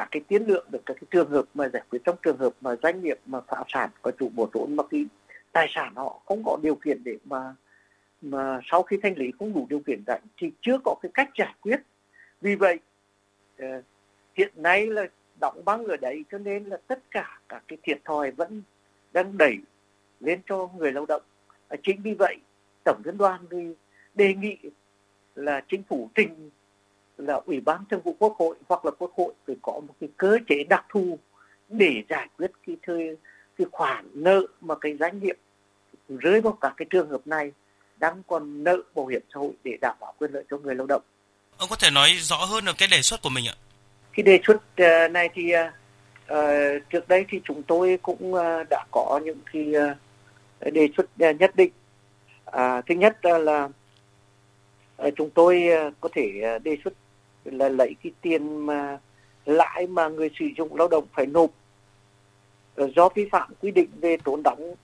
các 0.00 0.08
cái 0.10 0.22
tiến 0.28 0.42
lượng 0.46 0.66
được 0.70 0.82
các 0.86 0.94
cái 0.94 1.06
trường 1.10 1.30
hợp 1.30 1.44
mà 1.54 1.68
giải 1.68 1.82
quyết 1.90 1.98
trong 2.04 2.16
trường 2.22 2.36
hợp 2.36 2.52
mà 2.60 2.76
doanh 2.82 3.02
nghiệp 3.02 3.18
mà 3.26 3.40
phá 3.40 3.64
sản 3.68 3.90
có 4.02 4.10
chủ 4.18 4.28
bỏ 4.28 4.46
trốn 4.54 4.76
mà 4.76 4.82
cái 4.90 5.04
tài 5.52 5.66
sản 5.70 5.92
họ 5.96 6.20
không 6.26 6.42
có 6.44 6.58
điều 6.62 6.74
kiện 6.74 7.04
để 7.04 7.16
mà 7.24 7.54
mà 8.22 8.60
sau 8.64 8.82
khi 8.82 8.96
thanh 9.02 9.18
lý 9.18 9.32
không 9.38 9.52
đủ 9.52 9.66
điều 9.70 9.80
kiện 9.86 10.02
giải 10.06 10.20
thì 10.36 10.50
chưa 10.60 10.78
có 10.84 10.94
cái 11.02 11.10
cách 11.14 11.30
giải 11.38 11.54
quyết. 11.60 11.80
Vì 12.40 12.54
vậy 12.54 12.78
uh, 13.62 13.84
hiện 14.34 14.52
nay 14.56 14.86
là 14.86 15.06
đóng 15.40 15.64
băng 15.64 15.84
ở 15.84 15.96
đấy 15.96 16.24
cho 16.30 16.38
nên 16.38 16.64
là 16.64 16.76
tất 16.86 16.98
cả 17.10 17.40
các 17.48 17.62
cái 17.68 17.78
thiệt 17.82 17.98
thòi 18.04 18.30
vẫn 18.30 18.62
đang 19.12 19.38
đẩy 19.38 19.56
lên 20.20 20.40
cho 20.46 20.68
người 20.76 20.92
lao 20.92 21.06
động. 21.06 21.22
À, 21.68 21.76
chính 21.82 22.02
vì 22.02 22.14
vậy 22.14 22.36
tổng 22.84 23.02
liên 23.04 23.16
đoàn 23.16 23.40
thì 23.50 23.74
đề 24.14 24.34
nghị 24.34 24.56
là 25.34 25.64
chính 25.68 25.82
phủ 25.82 26.10
trình 26.14 26.50
là 27.20 27.40
ủy 27.46 27.60
ban 27.60 27.84
thường 27.90 28.00
vụ 28.04 28.16
quốc 28.18 28.36
hội 28.38 28.56
hoặc 28.68 28.84
là 28.84 28.90
quốc 28.98 29.12
hội 29.16 29.32
phải 29.46 29.56
có 29.62 29.72
một 29.72 29.94
cái 30.00 30.08
cơ 30.16 30.38
chế 30.48 30.64
đặc 30.68 30.84
thù 30.88 31.18
để 31.68 32.02
giải 32.08 32.28
quyết 32.36 32.50
cái 32.66 32.76
thời 32.82 33.16
cái 33.58 33.66
khoản 33.72 34.08
nợ 34.14 34.42
mà 34.60 34.74
cái 34.80 34.96
doanh 35.00 35.20
nghiệp 35.20 35.38
rơi 36.08 36.40
vào 36.40 36.58
các 36.60 36.74
cái 36.76 36.86
trường 36.90 37.10
hợp 37.10 37.26
này 37.26 37.52
đang 37.96 38.22
còn 38.26 38.64
nợ 38.64 38.76
bảo 38.94 39.06
hiểm 39.06 39.22
xã 39.34 39.40
hội 39.40 39.52
để 39.64 39.78
đảm 39.80 39.96
bảo 40.00 40.14
quyền 40.18 40.32
lợi 40.32 40.44
cho 40.50 40.58
người 40.58 40.74
lao 40.74 40.86
động. 40.86 41.02
Ông 41.58 41.68
có 41.70 41.76
thể 41.76 41.90
nói 41.90 42.08
rõ 42.20 42.36
hơn 42.36 42.64
được 42.64 42.78
cái 42.78 42.88
đề 42.90 43.02
xuất 43.02 43.22
của 43.22 43.28
mình 43.28 43.46
ạ? 43.46 43.54
Cái 44.12 44.22
đề 44.22 44.40
xuất 44.46 44.62
ờ, 44.76 45.08
này 45.08 45.28
thì 45.34 45.52
uh, 45.54 46.36
trước 46.90 47.08
đây 47.08 47.24
thì 47.28 47.40
chúng 47.44 47.62
tôi 47.62 47.98
cũng 48.02 48.34
đã 48.70 48.84
có 48.90 49.20
những 49.24 49.38
cái 49.52 49.72
đề 50.72 50.88
xuất 50.96 51.06
nhất 51.38 51.56
định. 51.56 51.70
Uh, 52.48 52.86
thứ 52.86 52.94
nhất 52.94 53.24
là 53.24 53.68
chúng 55.16 55.30
tôi 55.30 55.68
có 56.00 56.08
thể 56.12 56.58
đề 56.62 56.76
xuất 56.84 56.94
là 57.50 57.68
lấy 57.68 57.94
cái 58.02 58.12
tiền 58.20 58.66
mà 58.66 58.98
lãi 59.44 59.86
mà 59.86 60.08
người 60.08 60.30
sử 60.38 60.46
dụng 60.56 60.74
lao 60.74 60.88
động 60.88 61.04
phải 61.12 61.26
nộp 61.26 61.50
ờ, 62.74 62.90
do 62.96 63.08
vi 63.08 63.28
phạm 63.32 63.52
quy 63.60 63.70
định 63.70 63.90
về 64.00 64.16
trốn 64.24 64.42
đóng 64.42 64.74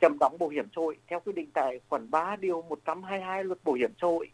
chậm 0.00 0.16
đóng 0.20 0.36
bảo 0.38 0.48
hiểm 0.48 0.66
xã 0.76 0.80
hội. 0.80 0.96
Theo 1.06 1.20
quy 1.20 1.32
định 1.32 1.50
tại 1.52 1.80
khoản 1.88 2.10
3 2.10 2.36
điều 2.36 2.62
122 2.62 3.44
luật 3.44 3.64
bảo 3.64 3.74
hiểm 3.74 3.90
xã 4.00 4.06
hội 4.06 4.30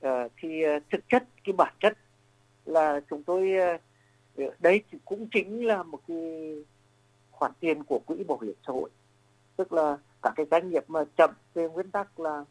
à, 0.00 0.28
thì 0.36 0.62
ờ, 0.62 0.78
thực 0.90 1.08
chất 1.08 1.24
cái 1.44 1.52
bản 1.52 1.74
chất 1.80 1.98
là 2.64 3.00
chúng 3.10 3.22
tôi 3.22 3.52
đấy 4.58 4.82
cũng 5.04 5.28
chính 5.32 5.66
là 5.66 5.82
một 5.82 6.00
cái 6.08 6.54
khoản 7.30 7.52
tiền 7.60 7.84
của 7.84 7.98
quỹ 8.06 8.24
bảo 8.24 8.38
hiểm 8.38 8.54
xã 8.66 8.72
hội. 8.72 8.90
Tức 9.56 9.72
là 9.72 9.98
các 10.22 10.32
cái 10.36 10.46
doanh 10.50 10.70
nghiệp 10.70 10.84
mà 10.88 11.00
chậm 11.16 11.30
về 11.54 11.68
nguyên 11.68 11.90
tắc 11.90 12.20
là 12.20 12.44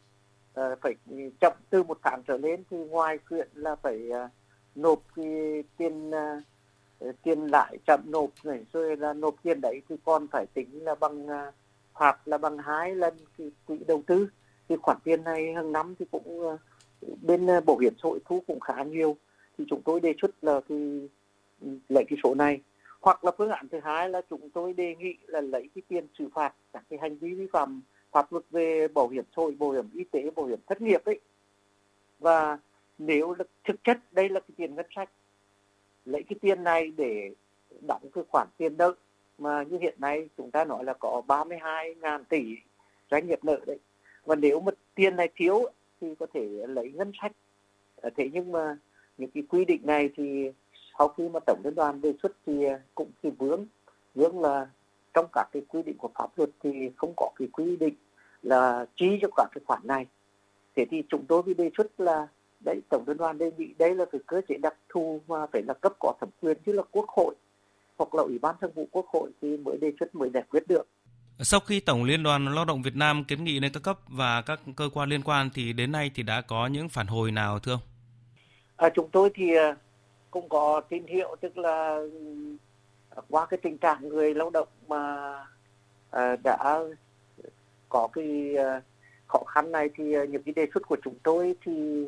uh, 0.60 0.78
phải 0.82 0.94
chậm 1.40 1.52
từ 1.70 1.82
một 1.82 1.98
tháng 2.02 2.22
trở 2.28 2.36
lên 2.36 2.62
thì 2.70 2.76
ngoài 2.76 3.18
chuyện 3.30 3.48
là 3.54 3.76
phải 3.76 4.10
uh, 4.10 4.30
nộp 4.74 5.02
cái 5.16 5.64
tiền 5.76 6.10
uh, 6.10 6.42
tiền 7.22 7.46
lãi 7.46 7.78
chậm 7.86 8.00
nộp 8.06 8.30
này 8.44 8.64
rồi 8.72 8.96
là 8.96 9.12
nộp 9.12 9.34
tiền 9.42 9.60
đấy 9.60 9.82
thì 9.88 9.96
còn 10.04 10.26
phải 10.28 10.46
tính 10.54 10.84
là 10.84 10.94
bằng 10.94 11.26
hoặc 11.92 12.28
là 12.28 12.38
bằng 12.38 12.58
hai 12.58 12.94
lần 12.94 13.14
cái 13.38 13.50
quỹ 13.66 13.78
đầu 13.86 14.02
tư. 14.06 14.28
Thì 14.68 14.76
khoản 14.82 14.98
tiền 15.04 15.24
này 15.24 15.52
hàng 15.54 15.72
năm 15.72 15.94
thì 15.98 16.04
cũng 16.10 16.56
bên 17.22 17.46
bảo 17.66 17.78
hiểm 17.78 17.92
xã 17.96 18.02
hội 18.02 18.20
thu 18.24 18.42
cũng 18.46 18.60
khá 18.60 18.82
nhiều. 18.82 19.16
Thì 19.58 19.64
chúng 19.70 19.82
tôi 19.82 20.00
đề 20.00 20.14
xuất 20.22 20.30
là 20.42 20.60
cái 20.68 21.08
ừ, 21.60 21.68
lấy 21.88 22.04
cái 22.08 22.18
số 22.22 22.34
này. 22.34 22.60
Hoặc 23.00 23.24
là 23.24 23.32
phương 23.38 23.50
án 23.50 23.68
thứ 23.68 23.80
hai 23.84 24.08
là 24.08 24.20
chúng 24.30 24.50
tôi 24.50 24.72
đề 24.72 24.94
nghị 24.94 25.14
là 25.26 25.40
lấy 25.40 25.68
cái 25.74 25.82
tiền 25.88 26.06
xử 26.18 26.28
phạt 26.34 26.54
các 26.72 26.84
cái 26.90 26.98
hành 27.02 27.18
vi 27.18 27.34
vi 27.34 27.46
phạm 27.52 27.82
pháp 28.10 28.32
luật 28.32 28.44
về 28.50 28.88
bảo 28.88 29.08
hiểm 29.08 29.24
xã 29.36 29.42
hội, 29.42 29.56
bảo 29.58 29.70
hiểm 29.70 29.90
y 29.94 30.04
tế, 30.04 30.30
bảo 30.36 30.46
hiểm 30.46 30.58
thất 30.66 30.82
nghiệp 30.82 31.04
ấy. 31.04 31.20
Và 32.18 32.58
nếu 32.98 33.34
là 33.38 33.44
thực 33.64 33.84
chất 33.84 33.98
đây 34.12 34.28
là 34.28 34.40
cái 34.40 34.50
tiền 34.56 34.74
ngân 34.74 34.86
sách, 34.90 35.10
lấy 36.04 36.22
cái 36.22 36.36
tiền 36.40 36.64
này 36.64 36.92
để 36.96 37.30
đóng 37.88 38.02
cái 38.14 38.24
khoản 38.28 38.48
tiền 38.56 38.76
nợ, 38.76 38.94
mà 39.38 39.62
như 39.62 39.78
hiện 39.78 39.94
nay 39.98 40.28
chúng 40.36 40.50
ta 40.50 40.64
nói 40.64 40.84
là 40.84 40.92
có 40.92 41.22
32 41.26 41.94
ngàn 41.94 42.24
tỷ 42.24 42.56
doanh 43.10 43.26
nghiệp 43.26 43.44
nợ 43.44 43.60
đấy. 43.66 43.78
Và 44.24 44.34
nếu 44.34 44.60
mà 44.60 44.72
tiền 44.94 45.16
này 45.16 45.28
thiếu 45.34 45.64
thì 46.00 46.14
có 46.14 46.26
thể 46.34 46.48
lấy 46.68 46.92
ngân 46.92 47.12
sách. 47.22 47.32
À, 48.02 48.10
thế 48.16 48.28
nhưng 48.32 48.52
mà 48.52 48.76
những 49.18 49.30
cái 49.30 49.42
quy 49.48 49.64
định 49.64 49.80
này 49.84 50.10
thì 50.16 50.50
sau 50.98 51.08
khi 51.08 51.28
mà 51.28 51.40
tổng 51.46 51.60
liên 51.64 51.74
đoàn 51.74 52.00
đề 52.00 52.12
xuất 52.22 52.32
thì 52.46 52.66
cũng 52.94 53.10
thì 53.22 53.30
vướng. 53.38 53.66
Vướng 54.14 54.40
là 54.40 54.68
trong 55.14 55.26
các 55.32 55.48
cái 55.52 55.62
quy 55.68 55.82
định 55.82 55.96
của 55.98 56.10
pháp 56.14 56.30
luật 56.36 56.50
thì 56.62 56.90
không 56.96 57.12
có 57.16 57.30
cái 57.38 57.48
quy 57.52 57.76
định 57.76 57.94
là 58.42 58.86
chi 58.96 59.18
cho 59.22 59.28
các 59.36 59.48
cái 59.54 59.62
khoản 59.66 59.80
này 59.84 60.06
thế 60.76 60.86
thì 60.90 61.02
chúng 61.08 61.26
tôi 61.26 61.42
mới 61.42 61.54
đề 61.54 61.70
xuất 61.76 62.00
là 62.00 62.26
đấy 62.64 62.80
tổng 62.88 63.04
liên 63.06 63.16
đoàn 63.16 63.38
đề 63.38 63.50
nghị 63.58 63.74
đây 63.78 63.94
là 63.94 64.04
cái 64.12 64.20
cơ 64.26 64.40
chế 64.48 64.56
đặc 64.62 64.74
thù 64.88 65.20
mà 65.28 65.46
phải 65.52 65.62
là 65.62 65.74
cấp 65.74 65.92
có 65.98 66.12
thẩm 66.20 66.28
quyền 66.40 66.56
chứ 66.66 66.72
là 66.72 66.82
quốc 66.90 67.08
hội 67.08 67.34
hoặc 67.98 68.14
là 68.14 68.22
ủy 68.22 68.38
ban 68.38 68.54
thường 68.60 68.72
vụ 68.74 68.88
quốc 68.90 69.06
hội 69.08 69.30
thì 69.42 69.56
mới 69.56 69.76
đề 69.80 69.92
xuất 70.00 70.14
mới 70.14 70.30
giải 70.34 70.44
quyết 70.50 70.68
được 70.68 70.86
sau 71.42 71.60
khi 71.60 71.80
Tổng 71.80 72.04
Liên 72.04 72.22
đoàn 72.22 72.54
Lao 72.54 72.64
động 72.64 72.82
Việt 72.82 72.96
Nam 72.96 73.24
kiến 73.24 73.44
nghị 73.44 73.60
lên 73.60 73.72
các 73.72 73.82
cấp 73.82 73.98
và 74.08 74.42
các 74.42 74.60
cơ 74.76 74.88
quan 74.94 75.08
liên 75.08 75.22
quan 75.22 75.50
thì 75.54 75.72
đến 75.72 75.92
nay 75.92 76.10
thì 76.14 76.22
đã 76.22 76.40
có 76.40 76.66
những 76.66 76.88
phản 76.88 77.06
hồi 77.06 77.30
nào 77.30 77.58
thưa 77.58 77.72
ông? 77.72 77.80
À, 78.76 78.88
chúng 78.94 79.08
tôi 79.12 79.30
thì 79.34 79.56
à, 79.56 79.76
cũng 80.30 80.48
có 80.48 80.80
tín 80.88 81.06
hiệu 81.06 81.36
tức 81.40 81.58
là 81.58 81.98
qua 83.28 83.46
cái 83.46 83.58
tình 83.62 83.78
trạng 83.78 84.08
người 84.08 84.34
lao 84.34 84.50
động 84.50 84.68
mà 84.88 85.32
à, 86.10 86.36
đã 86.44 86.80
có 87.88 88.08
cái 88.12 88.54
ờ, 88.56 88.80
khó 89.26 89.44
khăn 89.46 89.72
này 89.72 89.90
thì 89.94 90.12
ờ, 90.12 90.24
những 90.24 90.42
cái 90.42 90.54
đề 90.54 90.66
xuất 90.74 90.88
của 90.88 90.96
chúng 91.04 91.14
tôi 91.22 91.56
thì 91.64 92.06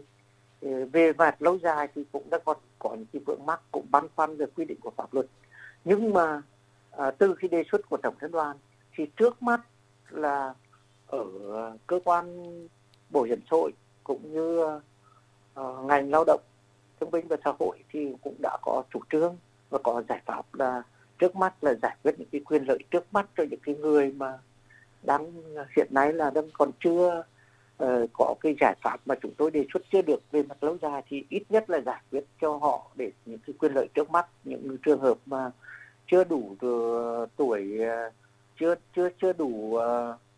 về 0.92 1.12
mặt 1.12 1.42
lâu 1.42 1.58
dài 1.58 1.88
thì 1.94 2.04
cũng 2.12 2.30
đã 2.30 2.38
còn 2.44 2.56
có 2.78 2.90
những 2.90 3.06
cái 3.12 3.22
vướng 3.26 3.46
mắc 3.46 3.60
cũng 3.72 3.86
băn 3.90 4.06
khoăn 4.16 4.36
về 4.36 4.46
quy 4.56 4.64
định 4.64 4.80
của 4.80 4.92
pháp 4.96 5.14
luật. 5.14 5.26
Nhưng 5.84 6.12
mà 6.12 6.42
à, 6.90 7.10
từ 7.10 7.34
khi 7.34 7.48
đề 7.48 7.62
xuất 7.72 7.88
của 7.88 7.96
tổng 7.96 8.14
liên 8.20 8.30
đoàn 8.30 8.56
thì 8.96 9.06
trước 9.16 9.42
mắt 9.42 9.60
là 10.10 10.54
ở 11.06 11.24
cơ 11.86 12.00
quan 12.04 12.44
bảo 13.10 13.22
hiểm 13.22 13.40
xã 13.50 13.56
hội 13.56 13.72
cũng 14.04 14.32
như 14.32 14.64
à, 15.54 15.62
ngành 15.82 16.10
lao 16.10 16.24
động 16.26 16.40
thương 17.00 17.10
binh 17.10 17.28
và 17.28 17.36
xã 17.44 17.52
hội 17.58 17.78
thì 17.92 18.14
cũng 18.22 18.34
đã 18.42 18.58
có 18.62 18.82
chủ 18.92 19.00
trương 19.10 19.36
và 19.70 19.78
có 19.84 20.02
giải 20.08 20.20
pháp 20.26 20.54
là 20.54 20.82
trước 21.22 21.36
mắt 21.36 21.64
là 21.64 21.74
giải 21.82 21.96
quyết 22.02 22.18
những 22.18 22.28
cái 22.32 22.40
quyền 22.40 22.64
lợi 22.64 22.78
trước 22.90 23.12
mắt 23.12 23.26
cho 23.36 23.44
những 23.50 23.60
cái 23.62 23.74
người 23.74 24.12
mà 24.16 24.38
đang 25.02 25.32
hiện 25.76 25.88
nay 25.90 26.12
là 26.12 26.30
đang 26.30 26.50
còn 26.52 26.70
chưa 26.84 27.24
uh, 27.84 28.10
có 28.12 28.34
cái 28.40 28.54
giải 28.60 28.74
pháp 28.82 29.00
mà 29.06 29.14
chúng 29.22 29.34
tôi 29.36 29.50
đề 29.50 29.64
xuất 29.72 29.82
chưa 29.92 30.02
được 30.02 30.22
về 30.30 30.42
mặt 30.42 30.64
lâu 30.64 30.76
dài 30.82 31.02
thì 31.08 31.24
ít 31.28 31.42
nhất 31.48 31.70
là 31.70 31.80
giải 31.80 32.00
quyết 32.10 32.24
cho 32.40 32.56
họ 32.56 32.90
để 32.96 33.10
những 33.26 33.38
cái 33.46 33.54
quyền 33.58 33.72
lợi 33.72 33.88
trước 33.94 34.10
mắt. 34.10 34.26
Những 34.44 34.76
trường 34.84 35.00
hợp 35.00 35.18
mà 35.26 35.50
chưa 36.06 36.24
đủ 36.24 36.56
tuổi 37.36 37.78
uh, 37.80 38.12
chưa 38.60 38.74
chưa 38.96 39.08
chưa 39.22 39.32
đủ 39.32 39.46
uh, 39.46 39.82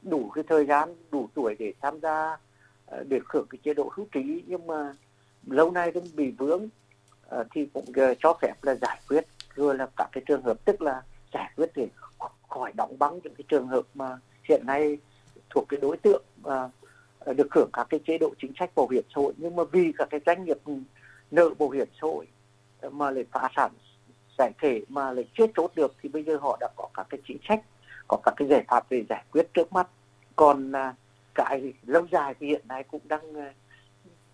đủ 0.03 0.31
cái 0.35 0.45
thời 0.49 0.67
gian 0.67 0.95
đủ 1.11 1.29
tuổi 1.35 1.57
để 1.59 1.73
tham 1.81 2.01
gia 2.01 2.33
uh, 2.33 3.09
để 3.09 3.21
hưởng 3.29 3.47
cái 3.51 3.59
chế 3.63 3.75
độ 3.75 3.91
hưu 3.93 4.07
trí 4.13 4.43
nhưng 4.47 4.67
mà 4.67 4.95
lâu 5.47 5.71
nay 5.71 5.91
vẫn 5.91 6.05
bị 6.15 6.31
vướng 6.31 6.69
uh, 7.41 7.47
thì 7.55 7.69
cũng 7.73 7.85
uh, 7.89 8.17
cho 8.21 8.39
phép 8.43 8.55
là 8.63 8.75
giải 8.75 9.01
quyết 9.09 9.27
rồi 9.57 9.79
là 9.79 9.87
các 9.97 10.09
cái 10.13 10.23
trường 10.27 10.43
hợp 10.43 10.65
tức 10.65 10.83
là 10.83 11.03
giải 11.33 11.51
quyết 11.57 11.71
để 11.75 11.89
khỏi 12.49 12.73
đóng 12.75 12.99
băng 12.99 13.21
những 13.25 13.35
cái 13.35 13.45
trường 13.49 13.67
hợp 13.67 13.83
mà 13.95 14.19
hiện 14.49 14.67
nay 14.67 14.99
thuộc 15.51 15.65
cái 15.69 15.81
đối 15.81 15.97
tượng 15.97 16.23
à, 16.45 16.69
được 17.33 17.55
hưởng 17.55 17.71
các 17.73 17.87
cái 17.91 18.01
chế 18.07 18.19
độ 18.19 18.35
chính 18.43 18.53
sách 18.59 18.71
bảo 18.75 18.89
hiểm 18.89 19.05
xã 19.09 19.15
hội. 19.15 19.33
Nhưng 19.37 19.57
mà 19.57 19.63
vì 19.73 19.93
các 19.99 20.09
cái 20.11 20.21
doanh 20.27 20.45
nghiệp 20.45 20.59
nợ 21.31 21.51
bảo 21.59 21.71
hiểm 21.71 21.89
xã 21.93 22.01
hội 22.01 22.27
mà 22.91 23.11
lại 23.11 23.25
phá 23.33 23.49
sản 23.57 23.71
giải 24.39 24.53
thể 24.59 24.83
mà 24.89 25.13
lại 25.13 25.25
chưa 25.35 25.47
chốt 25.57 25.73
được 25.75 25.95
thì 26.03 26.09
bây 26.09 26.25
giờ 26.25 26.37
họ 26.37 26.57
đã 26.61 26.69
có 26.77 26.89
các 26.95 27.07
cái 27.11 27.21
chính 27.29 27.39
sách 27.49 27.61
có 28.09 28.17
các 28.25 28.35
cái 28.37 28.49
giải 28.49 28.65
pháp 28.69 28.87
để 28.91 29.05
giải 29.09 29.25
quyết 29.33 29.55
trước 29.55 29.73
mắt. 29.73 29.89
Còn 30.37 30.73
à, 30.73 30.95
cái 31.35 31.73
lâu 31.87 32.07
dài 32.13 32.35
thì 32.41 32.47
hiện 32.47 32.69
nay 32.69 32.83
cũng 32.83 33.01
đang 33.05 33.35
à, 33.41 33.55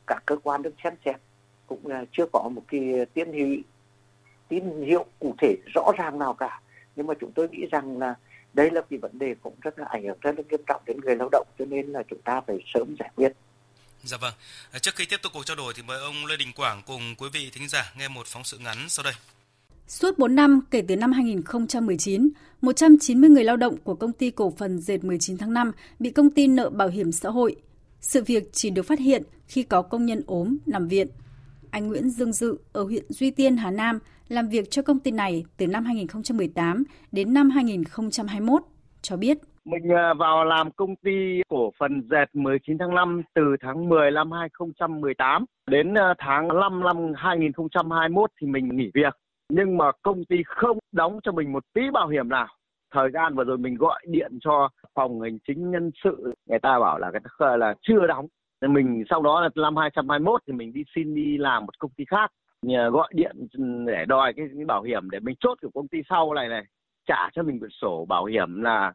các 0.07 0.23
cơ 0.27 0.37
quan 0.43 0.63
đang 0.63 0.73
xem 0.85 0.95
xét 1.05 1.17
cũng 1.67 1.89
à, 1.89 2.05
chưa 2.13 2.27
có 2.33 2.51
một 2.55 2.63
cái 2.69 3.07
tiến 3.15 3.33
hiệu 3.33 3.57
tín 4.51 4.83
hiệu 4.87 5.07
cụ 5.19 5.35
thể 5.39 5.57
rõ 5.75 5.93
ràng 5.99 6.19
nào 6.19 6.35
cả 6.35 6.61
nhưng 6.97 7.07
mà 7.07 7.15
chúng 7.21 7.33
tôi 7.33 7.49
nghĩ 7.49 7.67
rằng 7.73 7.99
là 7.99 8.15
đây 8.53 8.71
là 8.71 8.81
cái 8.91 8.99
vấn 8.99 9.19
đề 9.19 9.35
cũng 9.43 9.55
rất 9.61 9.79
là 9.79 9.87
ảnh 9.91 10.05
hưởng 10.05 10.19
rất 10.21 10.35
là 10.37 10.43
nghiêm 10.51 10.61
trọng 10.67 10.83
đến 10.87 11.01
người 11.01 11.17
lao 11.17 11.29
động 11.33 11.47
cho 11.59 11.65
nên 11.65 11.87
là 11.87 12.03
chúng 12.11 12.23
ta 12.23 12.41
phải 12.47 12.57
sớm 12.75 12.97
giải 12.99 13.11
quyết. 13.17 13.33
Dạ 14.05 14.17
vâng. 14.21 14.35
Trước 14.81 14.95
khi 14.95 15.05
tiếp 15.11 15.17
tục 15.23 15.33
cuộc 15.35 15.47
trao 15.47 15.57
đổi 15.57 15.73
thì 15.77 15.83
mời 15.83 15.99
ông 16.01 16.27
Lê 16.27 16.37
Đình 16.37 16.53
Quảng 16.57 16.83
cùng 16.87 17.15
quý 17.19 17.29
vị 17.33 17.51
thính 17.53 17.69
giả 17.69 17.93
nghe 17.99 18.09
một 18.09 18.27
phóng 18.27 18.45
sự 18.45 18.59
ngắn 18.59 18.77
sau 18.89 19.05
đây. 19.05 19.13
Suốt 19.89 20.19
4 20.19 20.35
năm 20.35 20.61
kể 20.71 20.83
từ 20.89 20.97
năm 20.97 21.13
2019, 21.13 22.29
190 22.61 23.31
người 23.31 23.45
lao 23.45 23.57
động 23.57 23.77
của 23.85 23.95
công 23.95 24.13
ty 24.13 24.31
cổ 24.31 24.53
phần 24.59 24.79
dệt 24.79 25.05
19 25.05 25.39
tháng 25.39 25.53
5 25.53 25.73
bị 25.99 26.11
công 26.11 26.31
ty 26.31 26.47
nợ 26.47 26.71
bảo 26.71 26.89
hiểm 26.89 27.13
xã 27.13 27.29
hội. 27.29 27.57
Sự 28.01 28.23
việc 28.25 28.53
chỉ 28.53 28.71
được 28.71 28.83
phát 28.83 28.99
hiện 28.99 29.23
khi 29.49 29.63
có 29.63 29.83
công 29.83 30.07
nhân 30.07 30.23
ốm 30.27 30.57
nằm 30.67 30.89
viện. 30.89 31.09
Anh 31.71 31.89
Nguyễn 31.89 32.11
Dương 32.11 32.33
Dự 32.33 32.59
ở 32.73 32.85
huyện 32.85 33.05
Duy 33.09 33.31
Tiên, 33.31 33.57
Hà 33.57 33.71
Nam 33.71 33.99
làm 34.29 34.49
việc 34.49 34.71
cho 34.71 34.83
công 34.83 35.01
ty 35.01 35.11
này 35.11 35.45
từ 35.57 35.67
năm 35.67 35.85
2018 35.85 36.85
đến 37.13 37.35
năm 37.35 37.51
2021 37.51 38.63
cho 39.03 39.17
biết. 39.17 39.39
Mình 39.65 39.93
à, 39.93 40.15
vào 40.15 40.45
làm 40.45 40.71
công 40.71 40.97
ty 40.97 41.41
cổ 41.49 41.73
phần 41.79 42.03
dệt 42.11 42.25
19 42.33 42.79
tháng 42.79 42.95
5 42.95 43.23
từ 43.35 43.43
tháng 43.61 43.89
10 43.89 44.11
năm 44.11 44.33
2018 44.33 45.45
đến 45.67 45.95
à, 45.95 46.15
tháng 46.19 46.49
5 46.49 46.81
năm 46.81 47.13
2021 47.17 48.31
thì 48.41 48.47
mình 48.47 48.77
nghỉ 48.77 48.91
việc. 48.95 49.17
Nhưng 49.49 49.77
mà 49.77 49.93
công 50.03 50.25
ty 50.25 50.37
không 50.47 50.79
đóng 50.93 51.19
cho 51.23 51.33
mình 51.33 51.53
một 51.53 51.65
tí 51.75 51.81
bảo 51.93 52.09
hiểm 52.09 52.29
nào. 52.29 52.49
Thời 52.95 53.11
gian 53.15 53.35
vừa 53.37 53.45
rồi 53.45 53.59
mình 53.59 53.75
gọi 53.75 54.01
điện 54.09 54.39
cho 54.41 54.69
phòng 54.95 55.21
hành 55.21 55.39
chính 55.47 55.71
nhân 55.71 55.91
sự 56.05 56.35
người 56.47 56.59
ta 56.59 56.79
bảo 56.79 56.99
là 56.99 57.11
cái 57.13 57.59
là 57.59 57.75
chưa 57.83 58.07
đóng 58.07 58.27
mình 58.69 59.05
sau 59.11 59.23
đó 59.23 59.41
là 59.41 59.49
năm 59.55 59.77
2021 59.77 60.43
thì 60.47 60.53
mình 60.53 60.73
đi 60.73 60.83
xin 60.95 61.15
đi 61.15 61.39
làm 61.39 61.67
một 61.67 61.79
công 61.79 61.91
ty 61.97 62.05
khác 62.11 62.33
nhờ 62.63 62.91
gọi 62.91 63.09
điện 63.15 63.37
để 63.87 64.05
đòi 64.09 64.33
cái, 64.37 64.47
cái 64.57 64.65
bảo 64.65 64.83
hiểm 64.83 65.11
để 65.11 65.19
mình 65.21 65.37
chốt 65.41 65.59
của 65.63 65.71
công 65.75 65.89
ty 65.89 65.99
sau 66.09 66.35
này 66.35 66.49
này 66.49 66.63
trả 67.07 67.29
cho 67.35 67.43
mình 67.43 67.59
một 67.61 67.67
sổ 67.81 68.05
bảo 68.09 68.25
hiểm 68.25 68.63
là 68.63 68.93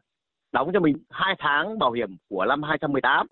đóng 0.52 0.70
cho 0.72 0.80
mình 0.80 0.96
hai 1.10 1.34
tháng 1.38 1.78
bảo 1.78 1.92
hiểm 1.92 2.16
của 2.28 2.44
năm 2.48 2.62
2018 2.62 3.26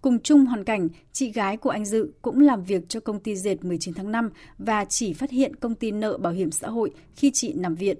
Cùng 0.00 0.18
chung 0.22 0.46
hoàn 0.46 0.64
cảnh, 0.64 0.88
chị 1.12 1.32
gái 1.32 1.56
của 1.56 1.70
anh 1.70 1.84
Dự 1.84 2.12
cũng 2.22 2.40
làm 2.40 2.62
việc 2.62 2.82
cho 2.88 3.00
công 3.00 3.20
ty 3.20 3.36
dệt 3.36 3.64
19 3.64 3.94
tháng 3.94 4.12
5 4.12 4.30
và 4.58 4.84
chỉ 4.84 5.12
phát 5.12 5.30
hiện 5.30 5.56
công 5.56 5.74
ty 5.74 5.90
nợ 5.92 6.18
bảo 6.22 6.32
hiểm 6.32 6.50
xã 6.50 6.68
hội 6.68 6.90
khi 7.16 7.30
chị 7.34 7.54
nằm 7.56 7.74
viện. 7.74 7.96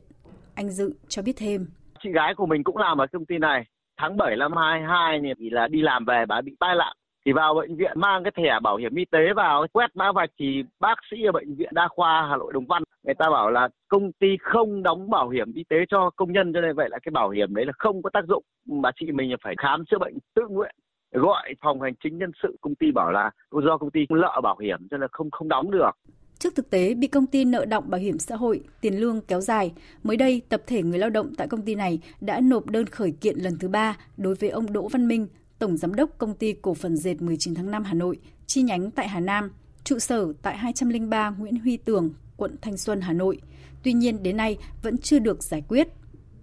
Anh 0.54 0.70
Dự 0.70 0.94
cho 1.08 1.22
biết 1.22 1.32
thêm. 1.36 1.66
Chị 2.02 2.10
gái 2.12 2.34
của 2.34 2.46
mình 2.46 2.64
cũng 2.64 2.76
làm 2.76 2.98
ở 2.98 3.06
công 3.12 3.26
ty 3.26 3.38
này. 3.38 3.64
Tháng 4.00 4.16
7 4.16 4.36
năm 4.36 4.52
22 4.56 5.20
thì 5.38 5.50
là 5.50 5.68
đi 5.68 5.82
làm 5.82 6.04
về 6.04 6.24
bà 6.28 6.40
bị 6.40 6.52
tai 6.60 6.74
nạn 6.78 6.96
thì 7.26 7.32
vào 7.32 7.54
bệnh 7.54 7.76
viện 7.76 7.92
mang 7.94 8.24
cái 8.24 8.32
thẻ 8.36 8.58
bảo 8.62 8.76
hiểm 8.76 8.94
y 8.94 9.04
tế 9.04 9.18
vào 9.36 9.66
quét 9.72 9.90
mã 9.94 10.12
vạch 10.12 10.30
thì 10.38 10.62
bác 10.80 10.94
sĩ 11.10 11.16
ở 11.24 11.32
bệnh 11.32 11.54
viện 11.54 11.70
đa 11.72 11.88
khoa 11.88 12.26
Hà 12.30 12.36
Nội 12.36 12.52
Đồng 12.52 12.66
Văn 12.66 12.82
người 13.06 13.14
ta 13.14 13.30
bảo 13.30 13.50
là 13.50 13.68
công 13.88 14.12
ty 14.12 14.26
không 14.40 14.82
đóng 14.82 15.10
bảo 15.10 15.28
hiểm 15.28 15.52
y 15.52 15.64
tế 15.68 15.76
cho 15.88 16.10
công 16.16 16.32
nhân 16.32 16.52
cho 16.54 16.60
nên 16.60 16.76
vậy 16.76 16.88
là 16.90 16.98
cái 17.02 17.10
bảo 17.10 17.30
hiểm 17.30 17.54
đấy 17.54 17.66
là 17.66 17.72
không 17.78 18.02
có 18.02 18.10
tác 18.12 18.24
dụng 18.28 18.42
mà 18.68 18.90
chị 19.00 19.12
mình 19.12 19.36
phải 19.44 19.54
khám 19.58 19.84
chữa 19.84 19.98
bệnh 19.98 20.18
tự 20.34 20.42
nguyện 20.48 20.74
gọi 21.12 21.54
phòng 21.62 21.80
hành 21.80 21.94
chính 22.02 22.18
nhân 22.18 22.30
sự 22.42 22.56
công 22.60 22.74
ty 22.74 22.86
bảo 22.94 23.10
là 23.12 23.30
do 23.50 23.78
công 23.78 23.90
ty 23.90 24.00
lợ 24.08 24.40
bảo 24.42 24.58
hiểm 24.58 24.88
cho 24.90 24.96
nên 24.96 25.08
không 25.12 25.30
không 25.30 25.48
đóng 25.48 25.70
được. 25.70 25.90
Trước 26.38 26.54
thực 26.54 26.70
tế 26.70 26.94
bị 26.94 27.06
công 27.06 27.26
ty 27.26 27.44
nợ 27.44 27.64
động 27.64 27.84
bảo 27.86 28.00
hiểm 28.00 28.18
xã 28.18 28.36
hội, 28.36 28.60
tiền 28.80 28.94
lương 28.94 29.20
kéo 29.20 29.40
dài, 29.40 29.72
mới 30.02 30.16
đây 30.16 30.42
tập 30.48 30.62
thể 30.66 30.82
người 30.82 30.98
lao 30.98 31.10
động 31.10 31.32
tại 31.38 31.48
công 31.48 31.62
ty 31.62 31.74
này 31.74 31.98
đã 32.20 32.40
nộp 32.40 32.70
đơn 32.70 32.86
khởi 32.86 33.12
kiện 33.20 33.38
lần 33.38 33.58
thứ 33.60 33.68
ba 33.68 33.96
đối 34.16 34.34
với 34.34 34.48
ông 34.48 34.72
Đỗ 34.72 34.88
Văn 34.88 35.08
Minh, 35.08 35.26
Tổng 35.58 35.76
Giám 35.76 35.94
đốc 35.94 36.10
Công 36.18 36.34
ty 36.34 36.52
Cổ 36.62 36.74
phần 36.74 36.96
Dệt 36.96 37.22
19 37.22 37.54
tháng 37.54 37.70
5 37.70 37.84
Hà 37.84 37.94
Nội, 37.94 38.18
chi 38.46 38.62
nhánh 38.62 38.90
tại 38.90 39.08
Hà 39.08 39.20
Nam, 39.20 39.50
trụ 39.84 39.98
sở 39.98 40.32
tại 40.42 40.56
203 40.56 41.30
Nguyễn 41.30 41.60
Huy 41.60 41.76
Tường, 41.76 42.10
quận 42.36 42.56
Thanh 42.62 42.76
Xuân, 42.76 43.00
Hà 43.00 43.12
Nội. 43.12 43.40
Tuy 43.82 43.92
nhiên 43.92 44.22
đến 44.22 44.36
nay 44.36 44.56
vẫn 44.82 44.98
chưa 44.98 45.18
được 45.18 45.42
giải 45.42 45.62
quyết. 45.68 45.88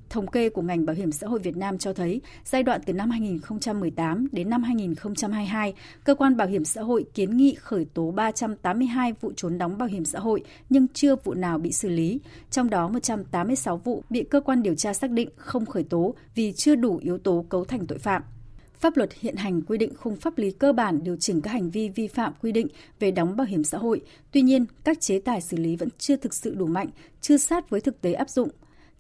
thống 0.10 0.28
kê 0.28 0.50
của 0.50 0.62
ngành 0.62 0.86
bảo 0.86 0.96
hiểm 0.96 1.12
xã 1.12 1.28
hội 1.28 1.40
Việt 1.40 1.58
Nam 1.58 1.78
cho 1.78 1.94
thấy, 1.94 2.22
giai 2.46 2.64
đoạn 2.64 2.82
từ 2.86 2.94
năm 2.94 3.10
2018 3.10 4.28
đến 4.32 4.50
năm 4.50 4.64
2022, 4.64 5.74
cơ 6.04 6.16
quan 6.16 6.38
bảo 6.38 6.48
hiểm 6.48 6.66
xã 6.66 6.82
hội 6.82 7.06
kiến 7.14 7.38
nghị 7.38 7.56
khởi 7.56 7.86
tố 7.94 8.12
382 8.12 9.14
vụ 9.22 9.32
trốn 9.36 9.58
đóng 9.58 9.78
bảo 9.78 9.88
hiểm 9.88 10.06
xã 10.06 10.20
hội 10.20 10.44
nhưng 10.70 10.88
chưa 10.94 11.16
vụ 11.16 11.34
nào 11.34 11.58
bị 11.58 11.72
xử 11.72 11.90
lý, 11.90 12.20
trong 12.52 12.70
đó 12.70 12.88
186 12.88 13.78
vụ 13.78 14.04
bị 14.10 14.24
cơ 14.24 14.42
quan 14.42 14.64
điều 14.64 14.76
tra 14.76 14.94
xác 14.94 15.12
định 15.12 15.30
không 15.36 15.66
khởi 15.66 15.84
tố 15.84 16.16
vì 16.36 16.54
chưa 16.54 16.76
đủ 16.76 16.98
yếu 16.98 17.18
tố 17.18 17.46
cấu 17.50 17.66
thành 17.66 17.88
tội 17.88 17.98
phạm. 17.98 18.24
Pháp 18.84 18.98
luật 18.98 19.14
hiện 19.14 19.36
hành 19.36 19.62
quy 19.62 19.78
định 19.78 19.94
khung 19.96 20.16
pháp 20.16 20.38
lý 20.38 20.52
cơ 20.52 20.74
bản 20.74 21.00
điều 21.04 21.16
chỉnh 21.16 21.42
các 21.42 21.52
hành 21.52 21.70
vi 21.70 21.90
vi 21.90 22.08
phạm 22.08 22.34
quy 22.42 22.52
định 22.52 22.68
về 23.00 23.12
đóng 23.12 23.36
bảo 23.36 23.48
hiểm 23.48 23.64
xã 23.64 23.78
hội. 23.78 24.02
Tuy 24.32 24.42
nhiên, 24.42 24.66
các 24.84 25.02
chế 25.02 25.20
tài 25.20 25.42
xử 25.42 25.58
lý 25.58 25.76
vẫn 25.76 25.90
chưa 25.98 26.16
thực 26.16 26.34
sự 26.34 26.56
đủ 26.56 26.66
mạnh, 26.66 26.88
chưa 27.22 27.38
sát 27.38 27.70
với 27.70 27.82
thực 27.82 28.02
tế 28.02 28.14
áp 28.14 28.30
dụng. 28.30 28.50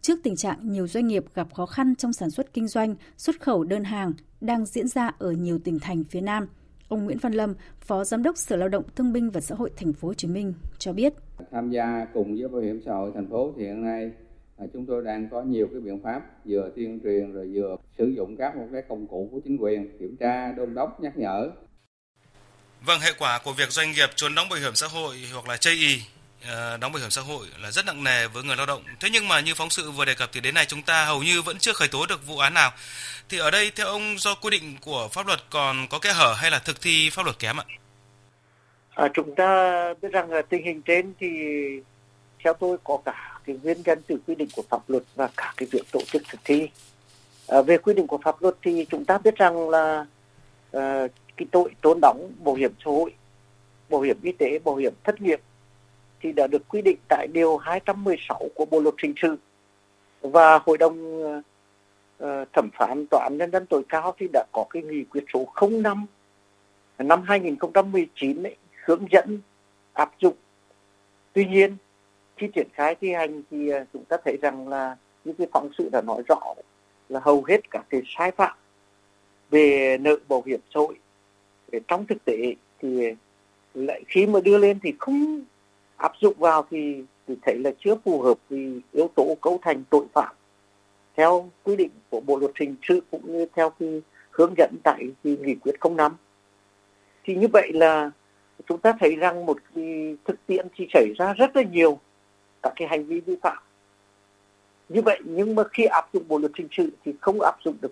Trước 0.02 0.20
tình 0.24 0.36
trạng 0.36 0.72
nhiều 0.72 0.88
doanh 0.88 1.08
nghiệp 1.08 1.25
gặp 1.34 1.54
khó 1.54 1.66
khăn 1.66 1.96
trong 1.96 2.13
sản 2.13 2.32
xuất 2.32 2.54
kinh 2.54 2.68
doanh, 2.68 2.96
xuất 3.18 3.42
khẩu 3.42 3.63
đơn 3.63 3.84
hàng 3.84 4.13
đang 4.42 4.66
diễn 4.66 4.88
ra 4.88 5.12
ở 5.18 5.32
nhiều 5.32 5.60
tỉnh 5.60 5.80
thành 5.80 6.04
phía 6.04 6.22
Nam, 6.22 6.48
ông 6.88 7.06
Nguyễn 7.06 7.18
Văn 7.18 7.34
Lâm, 7.34 7.54
Phó 7.80 8.04
Giám 8.04 8.24
đốc 8.24 8.38
Sở 8.38 8.56
Lao 8.56 8.70
động 8.70 8.84
Thương 8.96 9.13
binh 9.13 9.30
và 9.30 9.42
Xã 9.42 9.56
hội 9.56 9.72
Thành 9.78 9.94
phố 9.94 10.08
Hồ 10.08 10.13
Chí 10.13 10.28
Minh 10.28 10.54
cho 10.78 10.94
biết: 10.94 11.13
Tham 11.52 11.70
gia 11.70 12.08
cùng 12.13 12.36
với 12.38 12.48
Bảo 12.48 12.62
hiểm 12.62 12.82
xã 12.86 12.94
hội 12.94 13.12
thành 13.16 13.30
phố 13.30 13.54
thì 13.58 13.63
hiện 13.63 13.82
nay 13.84 14.12
à, 14.57 14.65
chúng 14.74 14.86
tôi 14.86 15.03
đang 15.03 15.29
có 15.31 15.41
nhiều 15.41 15.67
cái 15.72 15.81
biện 15.81 16.00
pháp 16.03 16.22
vừa 16.45 16.72
tuyên 16.75 17.00
truyền 17.03 17.33
rồi 17.33 17.50
vừa 17.53 17.75
sử 17.98 18.07
dụng 18.07 18.38
các 18.38 18.55
một 18.55 18.67
cái 18.74 18.81
công 18.89 19.07
cụ 19.07 19.29
của 19.31 19.39
chính 19.43 19.57
quyền 19.57 19.98
kiểm 20.00 20.15
tra 20.19 20.51
đôn 20.51 20.74
đốc 20.74 21.01
nhắc 21.01 21.17
nhở 21.17 21.51
Vâng, 22.86 23.00
hệ 23.00 23.12
quả 23.19 23.39
của 23.43 23.53
việc 23.53 23.69
doanh 23.69 23.91
nghiệp 23.91 24.10
trốn 24.15 24.36
đóng 24.36 24.50
bảo 24.50 24.60
hiểm 24.60 24.75
xã 24.75 24.88
hội 24.88 25.15
hoặc 25.33 25.48
là 25.48 25.57
chây 25.57 25.74
ý 25.74 26.01
ờ, 26.48 26.77
đóng 26.77 26.91
bảo 26.91 27.01
hiểm 27.01 27.10
xã 27.10 27.22
hội 27.22 27.48
là 27.62 27.72
rất 27.72 27.86
nặng 27.86 28.03
nề 28.03 28.27
với 28.27 28.43
người 28.43 28.55
lao 28.55 28.65
động. 28.65 28.83
Thế 29.00 29.10
nhưng 29.12 29.27
mà 29.27 29.39
như 29.39 29.53
phóng 29.55 29.69
sự 29.69 29.91
vừa 29.91 30.05
đề 30.05 30.15
cập 30.15 30.29
thì 30.33 30.41
đến 30.41 30.53
nay 30.53 30.65
chúng 30.65 30.81
ta 30.81 31.05
hầu 31.05 31.24
như 31.24 31.41
vẫn 31.41 31.57
chưa 31.60 31.74
khởi 31.74 31.88
tố 31.88 32.05
được 32.05 32.27
vụ 32.27 32.38
án 32.38 32.53
nào. 32.53 32.72
Thì 33.29 33.38
ở 33.38 33.51
đây 33.51 33.72
theo 33.75 33.88
ông 33.88 34.15
do 34.17 34.36
quy 34.36 34.50
định 34.50 34.75
của 34.81 35.07
pháp 35.12 35.27
luật 35.27 35.39
còn 35.50 35.88
có 35.89 36.00
kẽ 36.00 36.12
hở 36.13 36.33
hay 36.38 36.51
là 36.51 36.60
thực 36.60 36.81
thi 36.81 37.10
pháp 37.10 37.24
luật 37.25 37.39
kém 37.39 37.60
ạ? 37.60 37.63
À, 38.89 39.07
chúng 39.13 39.36
ta 39.36 39.83
biết 40.01 40.10
rằng 40.12 40.31
là 40.31 40.41
tình 40.41 40.65
hình 40.65 40.81
trên 40.81 41.13
thì 41.19 41.27
theo 42.43 42.53
tôi 42.53 42.77
có 42.83 42.98
cả 43.05 43.33
cái 43.46 43.60
nguyên 43.64 43.78
nhân 43.86 44.02
từ 44.08 44.18
quy 44.28 44.36
định 44.36 44.48
của 44.56 44.64
pháp 44.70 44.90
luật 44.90 45.04
và 45.16 45.30
cả 45.38 45.54
cái 45.58 45.68
việc 45.72 45.92
tổ 45.92 46.00
chức 46.02 46.22
thực 46.30 46.42
thi. 46.44 46.70
À, 47.48 47.62
về 47.62 47.78
quy 47.78 47.94
định 47.94 48.08
của 48.08 48.18
pháp 48.18 48.42
luật 48.42 48.56
thì 48.62 48.86
chúng 48.90 49.06
ta 49.06 49.18
biết 49.18 49.36
rằng 49.36 49.70
là 49.70 50.06
à, 50.72 51.08
cái 51.38 51.46
tội 51.52 51.72
trốn 51.82 52.00
đóng 52.02 52.32
bảo 52.44 52.56
hiểm 52.56 52.72
xã 52.86 52.92
hội, 52.92 53.14
bảo 53.90 54.02
hiểm 54.02 54.18
y 54.24 54.32
tế, 54.32 54.60
bảo 54.60 54.76
hiểm 54.76 54.94
thất 55.04 55.22
nghiệp 55.22 55.42
thì 56.22 56.32
đã 56.32 56.48
được 56.48 56.68
quy 56.68 56.82
định 56.82 56.98
tại 57.08 57.28
điều 57.34 57.58
216 57.58 58.50
của 58.56 58.66
Bộ 58.66 58.80
luật 58.80 58.96
hình 59.04 59.14
sự 59.22 59.38
và 60.22 60.60
Hội 60.66 60.78
đồng 60.78 61.24
uh, 61.24 61.44
thẩm 62.54 62.70
phán 62.74 63.06
tòa 63.12 63.24
án 63.24 63.38
nhân 63.38 63.52
dân 63.52 63.66
tối 63.66 63.84
cao 63.90 64.16
thì 64.20 64.28
đã 64.34 64.46
có 64.52 64.66
cái 64.70 64.84
nghị 64.84 65.04
quyết 65.04 65.24
số 65.34 65.48
05 65.70 66.06
năm 66.98 67.22
2019 67.22 68.44
ấy, 68.44 68.56
hướng 68.86 69.06
dẫn 69.12 69.40
áp 69.94 70.12
dụng. 70.20 70.36
Tuy 71.34 71.46
nhiên 71.46 71.78
khi 72.38 72.48
triển 72.48 72.68
khai 72.74 72.96
thi 73.02 73.13
hành 73.13 73.42
thì 73.52 73.70
ờ, 73.70 73.86
chúng 73.94 74.06
ta 74.06 74.18
thấy 74.25 74.38
rằng 74.42 74.68
là 74.68 74.96
những 75.25 75.36
cái 75.36 75.48
phóng 75.52 75.70
sự 75.78 75.90
đã 75.92 76.02
nói 76.02 76.24
rõ 76.28 76.54
là 77.10 77.20
hầu 77.24 77.44
hết 77.44 77.72
các 77.72 77.86
cái 77.90 78.02
sai 78.18 78.32
phạm 78.32 78.58
về 79.52 79.98
nợ 79.98 80.18
bảo 80.30 80.44
hiểm 80.46 80.60
xã 80.74 80.80
hội 80.80 80.96
trong 81.88 82.06
thực 82.06 82.25
tế 82.25 82.56
thì 82.82 83.13
lại 83.74 84.04
khi 84.08 84.25
mà 84.25 84.40
đưa 84.40 84.58
lên 84.58 84.80
thì 84.84 84.94
không 85.00 85.42
áp 85.98 86.12
dụng 86.22 86.36
vào 86.38 86.66
thì, 86.72 87.04
thì 87.28 87.36
thấy 87.42 87.58
là 87.60 87.72
chưa 87.80 87.96
phù 88.06 88.22
hợp 88.22 88.38
vì 88.50 88.80
yếu 88.92 89.08
tố 89.16 89.36
cấu 89.42 89.60
thành 89.62 89.84
tội 89.90 90.06
phạm 90.13 90.36
theo 91.16 91.50
quy 91.63 91.75
định 91.75 91.92
của 92.10 92.22
bộ 92.22 92.38
luật 92.38 92.52
hình 92.60 92.75
sự 92.84 93.02
cũng 93.12 93.34
như 93.34 93.46
theo 93.56 93.70
cái 93.70 94.02
hướng 94.32 94.54
dẫn 94.58 94.75
tại 94.84 95.06
cái 95.24 95.38
nghị 95.42 95.56
quyết 95.56 95.75
05 95.96 96.16
thì 97.24 97.36
như 97.36 97.48
vậy 97.48 97.72
là 97.74 98.12
chúng 98.68 98.78
ta 98.78 98.94
thấy 99.00 99.16
rằng 99.16 99.46
một 99.46 99.58
cái 99.75 100.16
thực 100.25 100.48
tiễn 100.48 100.68
thì 100.75 100.88
xảy 100.94 101.08
ra 101.18 101.34
rất 101.34 101.56
là 101.56 101.63
nhiều 101.63 102.00
các 102.63 102.74
cái 102.75 102.88
hành 102.88 103.05
vi 103.05 103.20
vi 103.20 103.35
phạm. 103.42 103.57
Như 104.90 105.01
vậy 105.01 105.20
nhưng 105.25 105.55
mà 105.55 105.64
khi 105.74 105.83
áp 105.85 106.05
dụng 106.14 106.27
bộ 106.27 106.38
luật 106.38 106.51
hình 106.57 106.68
sự 106.72 106.90
thì 107.05 107.14
không 107.22 107.42
áp 107.42 107.55
dụng 107.66 107.75
được. 107.81 107.92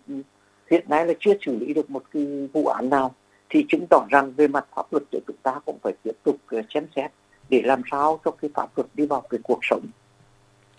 Hiện 0.71 0.85
nay 0.87 1.05
là 1.05 1.13
chưa 1.19 1.33
xử 1.41 1.57
lý 1.59 1.73
được 1.73 1.89
một 1.89 2.03
cái 2.13 2.49
vụ 2.53 2.65
án 2.65 2.89
nào. 2.89 3.15
Thì 3.49 3.65
chứng 3.69 3.85
tỏ 3.89 4.05
rằng 4.09 4.33
về 4.37 4.47
mặt 4.47 4.65
pháp 4.75 4.85
luật 4.91 5.03
của 5.11 5.19
chúng 5.27 5.35
ta 5.43 5.59
cũng 5.65 5.77
phải 5.83 5.93
tiếp 6.03 6.15
tục 6.23 6.35
uh, 6.55 6.65
xem 6.73 6.87
xét 6.95 7.11
để 7.49 7.61
làm 7.65 7.81
sao 7.91 8.19
cho 8.25 8.31
cái 8.31 8.51
pháp 8.53 8.77
luật 8.77 8.87
đi 8.93 9.05
vào 9.05 9.21
cái 9.21 9.39
cuộc 9.43 9.59
sống. 9.61 9.85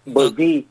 Bởi 0.07 0.27
vâng. 0.27 0.35
vì 0.37 0.65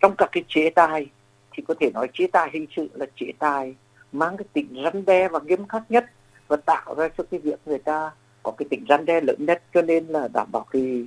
trong 0.00 0.14
các 0.18 0.28
cái 0.32 0.44
chế 0.48 0.70
tài 0.70 1.06
thì 1.52 1.62
có 1.68 1.74
thể 1.80 1.90
nói 1.94 2.08
chế 2.12 2.26
tài 2.26 2.50
hình 2.52 2.66
sự 2.76 2.88
là 2.94 3.06
chế 3.16 3.26
tài 3.38 3.74
mang 4.12 4.36
cái 4.36 4.44
tính 4.52 4.82
răn 4.84 5.04
đe 5.04 5.28
và 5.28 5.40
nghiêm 5.44 5.68
khắc 5.68 5.82
nhất 5.88 6.04
và 6.48 6.56
tạo 6.56 6.94
ra 6.94 7.08
cho 7.18 7.24
cái 7.30 7.40
việc 7.40 7.60
người 7.66 7.78
ta 7.78 8.10
có 8.42 8.52
cái 8.52 8.66
tính 8.70 8.84
răn 8.88 9.04
đe 9.04 9.20
lớn 9.20 9.36
nhất 9.38 9.62
cho 9.74 9.82
nên 9.82 10.06
là 10.06 10.28
đảm 10.32 10.48
bảo 10.52 10.66
cái 10.70 11.06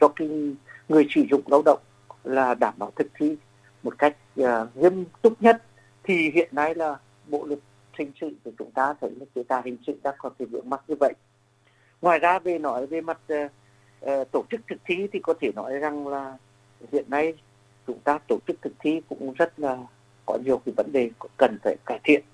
cho 0.00 0.08
cái 0.08 0.28
người 0.90 1.06
sử 1.10 1.22
dụng 1.30 1.42
lao 1.46 1.62
động 1.64 1.78
là 2.24 2.54
đảm 2.54 2.74
bảo 2.76 2.92
thực 2.96 3.06
thi 3.14 3.36
một 3.82 3.98
cách 3.98 4.16
uh, 4.40 4.46
nghiêm 4.74 5.04
túc 5.22 5.42
nhất. 5.42 5.62
Thì 6.02 6.30
hiện 6.30 6.48
nay 6.52 6.74
là 6.74 6.96
bộ 7.26 7.44
luật 7.44 7.58
hình 7.98 8.12
sự 8.20 8.30
của 8.44 8.50
chúng 8.58 8.70
ta 8.70 8.94
thấy 9.00 9.10
là 9.10 9.26
chế 9.34 9.42
tài 9.42 9.62
hình 9.64 9.76
sự 9.86 9.98
đang 10.02 10.14
có 10.18 10.28
cái 10.38 10.46
vướng 10.46 10.70
mắc 10.70 10.80
như 10.88 10.94
vậy. 11.00 11.12
Ngoài 12.02 12.18
ra 12.18 12.38
về 12.38 12.58
nói 12.58 12.86
về 12.86 13.00
mặt 13.00 13.18
uh, 13.32 13.50
uh, 14.06 14.30
tổ 14.32 14.44
chức 14.50 14.60
thực 14.68 14.78
thi 14.84 15.08
thì 15.12 15.18
có 15.22 15.34
thể 15.40 15.52
nói 15.56 15.78
rằng 15.78 16.08
là 16.08 16.38
hiện 16.92 17.04
nay 17.08 17.34
chúng 17.86 17.98
ta 17.98 18.18
tổ 18.28 18.38
chức 18.46 18.62
thực 18.62 18.72
thi 18.78 19.00
cũng 19.08 19.32
rất 19.32 19.58
là 19.58 19.78
có 20.26 20.38
nhiều 20.44 20.60
cái 20.66 20.72
vấn 20.76 20.92
đề 20.92 21.10
cần 21.36 21.58
phải 21.62 21.76
cải 21.86 22.00
thiện. 22.04 22.24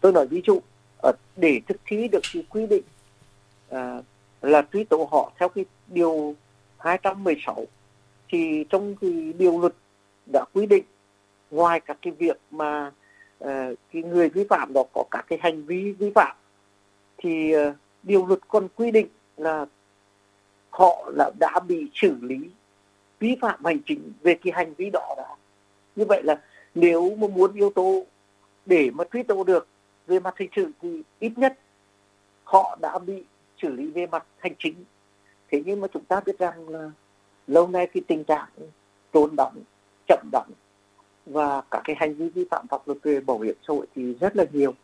Tôi 0.00 0.12
nói 0.12 0.26
ví 0.26 0.42
dụ 0.46 0.60
để 1.36 1.60
thực 1.68 1.76
thi 1.86 2.08
được 2.08 2.20
cái 2.32 2.44
quy 2.48 2.66
định 2.66 2.82
uh, 3.74 4.04
là 4.42 4.62
truy 4.72 4.84
tố 4.84 5.08
họ 5.10 5.32
theo 5.38 5.48
cái 5.48 5.64
điều 5.86 6.34
216 6.84 7.66
thì 8.28 8.64
trong 8.70 8.96
cái 9.00 9.32
điều 9.38 9.60
luật 9.60 9.72
đã 10.32 10.44
quy 10.52 10.66
định 10.66 10.84
ngoài 11.50 11.80
các 11.80 11.98
cái 12.02 12.12
việc 12.12 12.38
mà 12.50 12.92
uh, 13.44 13.48
cái 13.92 14.02
người 14.02 14.28
vi 14.28 14.44
phạm 14.50 14.72
đó 14.72 14.84
có 14.92 15.04
các 15.10 15.24
cái 15.28 15.38
hành 15.42 15.62
vi 15.62 15.92
vi 15.92 16.10
phạm 16.14 16.36
thì 17.16 17.56
uh, 17.56 17.74
điều 18.02 18.26
luật 18.26 18.40
còn 18.48 18.68
quy 18.76 18.90
định 18.90 19.06
là 19.36 19.66
họ 20.70 21.10
là 21.16 21.30
đã 21.40 21.60
bị 21.68 21.86
xử 21.94 22.16
lý 22.20 22.36
vi 23.18 23.36
phạm 23.40 23.64
hành 23.64 23.78
chính 23.86 24.12
về 24.22 24.34
cái 24.34 24.52
hành 24.56 24.74
vi 24.74 24.90
đó 24.90 25.14
đã. 25.16 25.36
Như 25.96 26.04
vậy 26.04 26.22
là 26.22 26.40
nếu 26.74 27.16
mà 27.16 27.28
muốn 27.28 27.54
yếu 27.54 27.70
tố 27.70 28.04
để 28.66 28.90
mà 28.90 29.04
truy 29.12 29.22
tố 29.22 29.44
được 29.44 29.68
về 30.06 30.20
mặt 30.20 30.34
hình 30.38 30.50
sự 30.56 30.70
thì 30.82 31.02
ít 31.18 31.32
nhất 31.36 31.58
họ 32.44 32.78
đã 32.80 32.98
bị 32.98 33.22
xử 33.62 33.68
lý 33.68 33.86
về 33.86 34.06
mặt 34.06 34.26
hành 34.38 34.52
chính 34.58 34.74
thế 35.54 35.62
nhưng 35.66 35.80
mà 35.80 35.88
chúng 35.94 36.04
ta 36.04 36.20
biết 36.26 36.38
rằng 36.38 36.68
là 36.68 36.90
lâu 37.46 37.68
nay 37.68 37.86
cái 37.94 38.02
tình 38.06 38.24
trạng 38.24 38.48
trốn 39.12 39.36
đóng, 39.36 39.54
chậm 40.08 40.28
đóng 40.32 40.50
và 41.26 41.62
các 41.70 41.80
cái 41.84 41.96
hành 41.98 42.14
vi 42.14 42.28
vi 42.28 42.44
phạm 42.50 42.66
pháp 42.68 42.88
luật 42.88 42.98
về 43.02 43.20
bảo 43.20 43.38
hiểm 43.38 43.54
xã 43.68 43.74
hội 43.74 43.86
thì 43.94 44.14
rất 44.20 44.36
là 44.36 44.44
nhiều. 44.52 44.74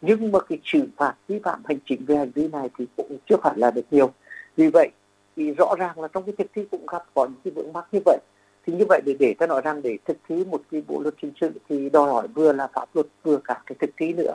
Nhưng 0.00 0.32
mà 0.32 0.40
cái 0.40 0.58
xử 0.64 0.82
phạt 0.96 1.14
vi 1.28 1.38
phạm 1.38 1.62
hành 1.64 1.78
chính 1.86 2.04
về 2.04 2.16
hành 2.16 2.30
vi 2.30 2.48
này 2.48 2.70
thì 2.78 2.86
cũng 2.96 3.18
chưa 3.28 3.36
phải 3.42 3.54
là 3.56 3.70
được 3.70 3.84
nhiều. 3.90 4.12
Vì 4.56 4.70
vậy 4.70 4.88
thì 5.36 5.52
rõ 5.52 5.74
ràng 5.78 6.00
là 6.00 6.08
trong 6.08 6.22
cái 6.22 6.34
thực 6.38 6.46
thi 6.54 6.64
cũng 6.70 6.86
gặp 6.86 7.04
có 7.14 7.26
những 7.26 7.40
cái 7.44 7.50
vướng 7.50 7.72
mắc 7.72 7.86
như 7.92 8.00
vậy. 8.04 8.18
Thì 8.66 8.72
như 8.72 8.84
vậy 8.88 9.00
để 9.04 9.14
để 9.18 9.34
ta 9.38 9.46
nói 9.46 9.60
rằng 9.64 9.82
để 9.82 9.98
thực 10.04 10.16
thi 10.28 10.44
một 10.44 10.62
cái 10.70 10.82
bộ 10.88 11.00
luật 11.00 11.14
hình 11.18 11.32
sự 11.40 11.52
thì 11.68 11.90
đòi 11.90 12.12
hỏi 12.12 12.28
vừa 12.28 12.52
là 12.52 12.66
pháp 12.66 12.88
luật 12.94 13.06
vừa 13.22 13.36
cả 13.36 13.62
cái 13.66 13.76
thực 13.80 13.90
thi 13.96 14.12
nữa. 14.12 14.34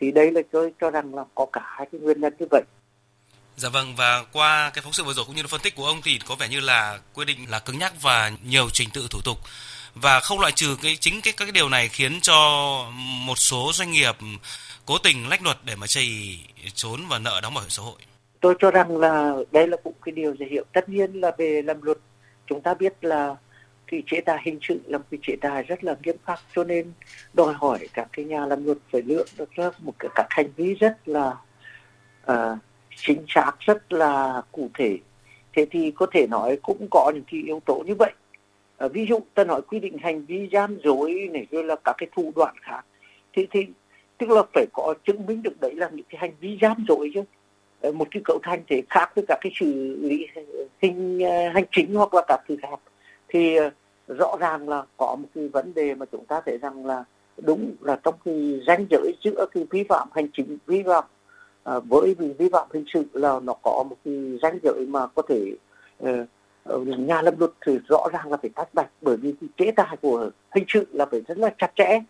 Thì 0.00 0.12
đây 0.12 0.30
là 0.30 0.42
tôi 0.50 0.74
cho 0.80 0.90
rằng 0.90 1.14
là 1.14 1.24
có 1.34 1.46
cả 1.52 1.60
hai 1.64 1.88
cái 1.92 2.00
nguyên 2.00 2.20
nhân 2.20 2.32
như 2.38 2.46
vậy. 2.50 2.62
Dạ 3.56 3.68
vâng 3.68 3.96
và 3.96 4.24
qua 4.32 4.70
cái 4.74 4.82
phóng 4.82 4.92
sự 4.92 5.04
vừa 5.04 5.12
rồi 5.12 5.24
cũng 5.26 5.36
như 5.36 5.42
là 5.42 5.48
phân 5.48 5.60
tích 5.60 5.74
của 5.76 5.86
ông 5.86 6.00
thì 6.02 6.18
có 6.26 6.34
vẻ 6.34 6.48
như 6.48 6.60
là 6.60 6.98
quy 7.14 7.24
định 7.24 7.50
là 7.50 7.58
cứng 7.58 7.78
nhắc 7.78 7.92
và 8.02 8.32
nhiều 8.44 8.70
trình 8.70 8.88
tự 8.94 9.06
thủ 9.10 9.20
tục 9.24 9.38
và 9.94 10.20
không 10.20 10.40
loại 10.40 10.52
trừ 10.52 10.76
cái 10.82 10.96
chính 10.96 11.20
cái 11.22 11.32
các 11.36 11.44
cái 11.44 11.52
điều 11.52 11.68
này 11.68 11.88
khiến 11.88 12.20
cho 12.20 12.34
một 13.26 13.38
số 13.38 13.70
doanh 13.74 13.90
nghiệp 13.90 14.16
cố 14.86 14.98
tình 14.98 15.28
lách 15.28 15.42
luật 15.42 15.56
để 15.64 15.76
mà 15.76 15.86
chạy 15.86 16.38
trốn 16.74 17.00
và 17.08 17.18
nợ 17.18 17.40
đóng 17.42 17.54
bảo 17.54 17.62
hiểm 17.62 17.70
xã 17.70 17.82
hội. 17.82 17.96
Tôi 18.40 18.54
cho 18.58 18.70
rằng 18.70 18.96
là 18.96 19.32
đây 19.52 19.68
là 19.68 19.76
cũng 19.84 19.94
cái 20.04 20.12
điều 20.12 20.34
dễ 20.38 20.46
hiểu. 20.50 20.64
Tất 20.72 20.88
nhiên 20.88 21.12
là 21.12 21.32
về 21.38 21.62
làm 21.62 21.82
luật 21.82 21.98
chúng 22.46 22.60
ta 22.60 22.74
biết 22.74 23.04
là 23.04 23.36
cái 23.86 24.02
chế 24.06 24.20
tài 24.20 24.38
hình 24.44 24.58
sự 24.62 24.80
là 24.84 24.98
một 24.98 25.04
cái 25.10 25.18
chế 25.22 25.36
tài 25.40 25.62
rất 25.62 25.84
là 25.84 25.96
nghiêm 26.02 26.16
khắc 26.26 26.40
cho 26.54 26.64
nên 26.64 26.92
đòi 27.32 27.54
hỏi 27.54 27.88
các 27.94 28.08
cái 28.12 28.24
nhà 28.24 28.46
làm 28.46 28.64
luật 28.64 28.78
phải 28.92 29.02
lựa 29.02 29.24
được 29.38 29.50
ra 29.50 29.70
một 29.78 29.92
cái 29.98 30.10
các 30.14 30.26
hành 30.30 30.52
vi 30.56 30.74
rất 30.74 31.08
là 31.08 31.32
uh, 32.32 32.58
chính 32.96 33.24
xác 33.28 33.52
rất 33.60 33.92
là 33.92 34.42
cụ 34.52 34.70
thể. 34.74 34.98
Thế 35.56 35.66
thì 35.70 35.90
có 35.90 36.06
thể 36.12 36.26
nói 36.26 36.58
cũng 36.62 36.86
có 36.90 37.12
những 37.14 37.24
cái 37.30 37.40
yếu 37.46 37.60
tố 37.60 37.82
như 37.86 37.94
vậy. 37.94 38.12
À, 38.76 38.88
ví 38.88 39.06
dụ 39.08 39.20
ta 39.34 39.44
nói 39.44 39.62
quy 39.62 39.80
định 39.80 39.98
hành 39.98 40.24
vi 40.24 40.48
gian 40.52 40.78
dối 40.84 41.28
này 41.32 41.46
rồi 41.50 41.64
là 41.64 41.76
các 41.84 41.94
cái 41.98 42.08
thủ 42.16 42.32
đoạn 42.36 42.54
khác. 42.62 42.84
Thì 43.32 43.46
thì 43.50 43.66
tức 44.18 44.30
là 44.30 44.42
phải 44.54 44.66
có 44.72 44.94
chứng 45.04 45.26
minh 45.26 45.42
được 45.42 45.60
đấy 45.60 45.74
là 45.74 45.90
những 45.92 46.06
cái 46.08 46.18
hành 46.20 46.32
vi 46.40 46.58
gian 46.62 46.84
dối 46.88 47.10
chứ. 47.14 47.22
Ờ, 47.80 47.92
một 47.92 48.08
cái 48.10 48.22
cấu 48.24 48.38
thành 48.42 48.62
thể 48.68 48.82
khác 48.90 49.12
với 49.14 49.24
các 49.28 49.38
cái 49.40 49.52
xử 49.60 49.96
lý 50.00 50.26
hình 50.82 51.20
ờ, 51.20 51.48
hành 51.48 51.64
chính 51.72 51.94
hoặc 51.94 52.14
là 52.14 52.22
các 52.28 52.40
thứ 52.48 52.56
khác. 52.62 52.80
Thì 53.28 53.56
rõ 54.08 54.36
ràng 54.40 54.68
là 54.68 54.82
có 54.96 55.16
một 55.16 55.28
cái 55.34 55.48
vấn 55.48 55.74
đề 55.74 55.94
mà 55.94 56.06
chúng 56.12 56.24
ta 56.24 56.40
thấy 56.46 56.58
rằng 56.58 56.86
là 56.86 57.04
đúng 57.36 57.74
là 57.80 57.98
trong 58.02 58.14
cái 58.24 58.60
ranh 58.66 58.86
giới 58.90 59.12
giữa 59.24 59.46
cái 59.54 59.66
vi 59.70 59.84
phạm 59.88 60.08
hành 60.14 60.28
chính 60.32 60.58
vi 60.66 60.82
phạm 60.82 61.04
à, 61.64 61.78
với 61.78 62.14
vì 62.18 62.32
vi 62.32 62.48
phạm 62.52 62.68
hình 62.72 62.84
sự 62.92 63.04
là 63.12 63.40
nó 63.42 63.54
có 63.62 63.84
một 63.90 63.96
cái 64.04 64.38
ranh 64.42 64.58
giới 64.62 64.86
mà 64.86 65.06
có 65.06 65.22
thể 65.28 65.52
uh, 66.02 66.88
nhà 66.98 67.22
lâm 67.22 67.34
luật 67.38 67.50
thì 67.66 67.78
rõ 67.88 68.06
ràng 68.12 68.30
là 68.30 68.36
phải 68.36 68.50
tách 68.54 68.74
bạch 68.74 68.90
bởi 69.00 69.16
vì 69.16 69.34
cái 69.40 69.48
chế 69.56 69.72
tài 69.72 69.96
của 70.02 70.30
hình 70.50 70.64
sự 70.68 70.86
là 70.92 71.06
phải 71.06 71.20
rất 71.20 71.38
là 71.38 71.54
chặt 71.58 71.72
chẽ. 71.76 72.00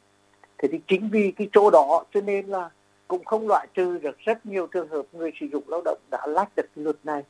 Thế 0.58 0.68
thì 0.72 0.80
chính 0.86 1.08
vì 1.08 1.32
cái 1.36 1.48
chỗ 1.52 1.70
đó 1.70 2.04
cho 2.14 2.20
nên 2.20 2.46
là 2.46 2.70
cũng 3.08 3.24
không 3.24 3.48
loại 3.48 3.66
trừ 3.74 3.98
được 3.98 4.18
rất 4.18 4.46
nhiều 4.46 4.66
trường 4.66 4.88
hợp 4.88 5.02
người 5.12 5.30
sử 5.40 5.46
dụng 5.52 5.64
lao 5.66 5.82
động 5.84 5.98
đã 6.10 6.26
lách 6.26 6.56
được 6.56 6.66
luật 6.74 6.96
này 7.04 7.22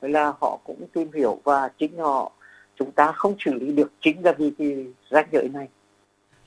là 0.00 0.32
họ 0.40 0.58
cũng 0.64 0.86
tìm 0.92 1.12
hiểu 1.12 1.40
và 1.44 1.70
chính 1.78 1.98
họ 1.98 2.32
chúng 2.76 2.92
ta 2.92 3.12
không 3.12 3.34
xử 3.38 3.52
lý 3.54 3.72
được 3.72 3.92
chính 4.00 4.24
là 4.24 4.32
vì 4.32 4.52
cái 4.58 4.86
ranh 5.10 5.26
giới 5.32 5.48
này. 5.48 5.68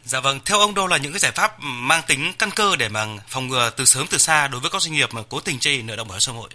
Dạ 0.05 0.19
vâng, 0.19 0.39
theo 0.45 0.59
ông 0.59 0.75
đâu 0.75 0.87
là 0.87 0.97
những 0.97 1.11
cái 1.11 1.19
giải 1.19 1.31
pháp 1.35 1.51
mang 1.61 2.01
tính 2.07 2.19
căn 2.39 2.49
cơ 2.55 2.75
để 2.79 2.89
mà 2.89 3.05
phòng 3.27 3.47
ngừa 3.47 3.71
từ 3.77 3.85
sớm 3.85 4.05
từ 4.11 4.17
xa 4.17 4.47
đối 4.47 4.61
với 4.61 4.69
các 4.73 4.81
doanh 4.81 4.93
nghiệp 4.93 5.09
mà 5.13 5.21
cố 5.29 5.39
tình 5.45 5.59
chây 5.59 5.83
nợ 5.87 5.95
động 5.95 6.07
bảo 6.07 6.15
hiểm 6.15 6.19
xã 6.19 6.31
hội? 6.31 6.49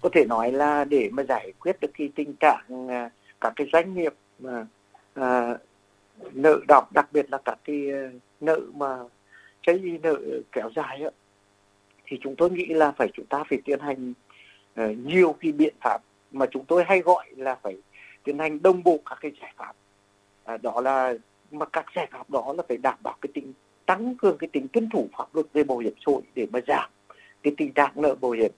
Có 0.00 0.08
thể 0.12 0.24
nói 0.28 0.52
là 0.52 0.84
để 0.84 1.08
mà 1.12 1.22
giải 1.22 1.52
quyết 1.60 1.80
được 1.80 1.90
cái 1.98 2.08
tình 2.14 2.34
trạng 2.40 2.88
à, 2.90 3.10
các 3.40 3.52
cái 3.56 3.66
doanh 3.72 3.94
nghiệp 3.94 4.14
mà 4.38 4.66
à, 5.14 5.54
nợ 6.32 6.60
động 6.68 6.84
đặc 6.90 7.12
biệt 7.12 7.26
là 7.30 7.38
các 7.44 7.58
cái 7.64 7.76
à, 7.92 8.10
nợ 8.40 8.60
mà 8.74 8.86
chây 9.66 9.98
nợ 10.02 10.16
kéo 10.52 10.70
dài 10.76 10.98
đó, 10.98 11.10
thì 12.06 12.18
chúng 12.22 12.36
tôi 12.36 12.50
nghĩ 12.50 12.66
là 12.66 12.92
phải 12.98 13.08
chúng 13.14 13.26
ta 13.26 13.44
phải 13.50 13.58
tiến 13.64 13.80
hành 13.80 14.12
à, 14.74 14.86
nhiều 15.04 15.36
cái 15.40 15.52
biện 15.52 15.74
pháp 15.80 15.98
mà 16.32 16.46
chúng 16.50 16.64
tôi 16.64 16.84
hay 16.86 17.00
gọi 17.00 17.26
là 17.36 17.56
phải 17.62 17.76
tiến 18.24 18.38
hành 18.38 18.62
đồng 18.62 18.82
bộ 18.82 19.00
các 19.06 19.18
cái 19.20 19.32
giải 19.40 19.52
pháp 19.56 19.72
à, 20.44 20.56
đó 20.56 20.80
là 20.80 21.14
mà 21.50 21.66
các 21.66 21.86
giải 21.96 22.08
pháp 22.10 22.30
đó 22.30 22.54
là 22.56 22.62
phải 22.68 22.76
đảm 22.76 22.98
bảo 23.02 23.16
cái 23.20 23.30
tính 23.34 23.52
tăng 23.86 24.14
cường 24.14 24.38
cái 24.38 24.48
tính 24.52 24.68
tuân 24.68 24.88
thủ 24.90 25.08
pháp 25.18 25.34
luật 25.34 25.46
về 25.52 25.64
bảo 25.64 25.78
hiểm 25.78 25.94
xã 25.96 26.12
hội 26.12 26.22
để 26.34 26.46
mà 26.52 26.60
giảm 26.66 26.90
cái 27.42 27.52
tình 27.56 27.72
trạng 27.72 27.92
nợ 27.94 28.14
bảo 28.14 28.30
hiểm. 28.30 28.52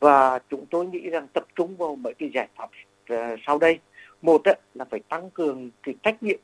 Và 0.00 0.38
chúng 0.50 0.66
tôi 0.66 0.86
nghĩ 0.86 1.10
rằng 1.10 1.26
tập 1.32 1.44
trung 1.54 1.76
vào 1.76 1.96
mấy 1.96 2.14
cái 2.14 2.30
giải 2.34 2.48
pháp 2.56 2.70
ờ, 3.08 3.36
sau 3.46 3.58
đây. 3.58 3.78
Một 4.22 4.42
là 4.74 4.84
phải 4.84 5.00
tăng 5.08 5.30
cường 5.30 5.70
cái 5.82 5.94
trách 6.02 6.22
nhiệm 6.22 6.38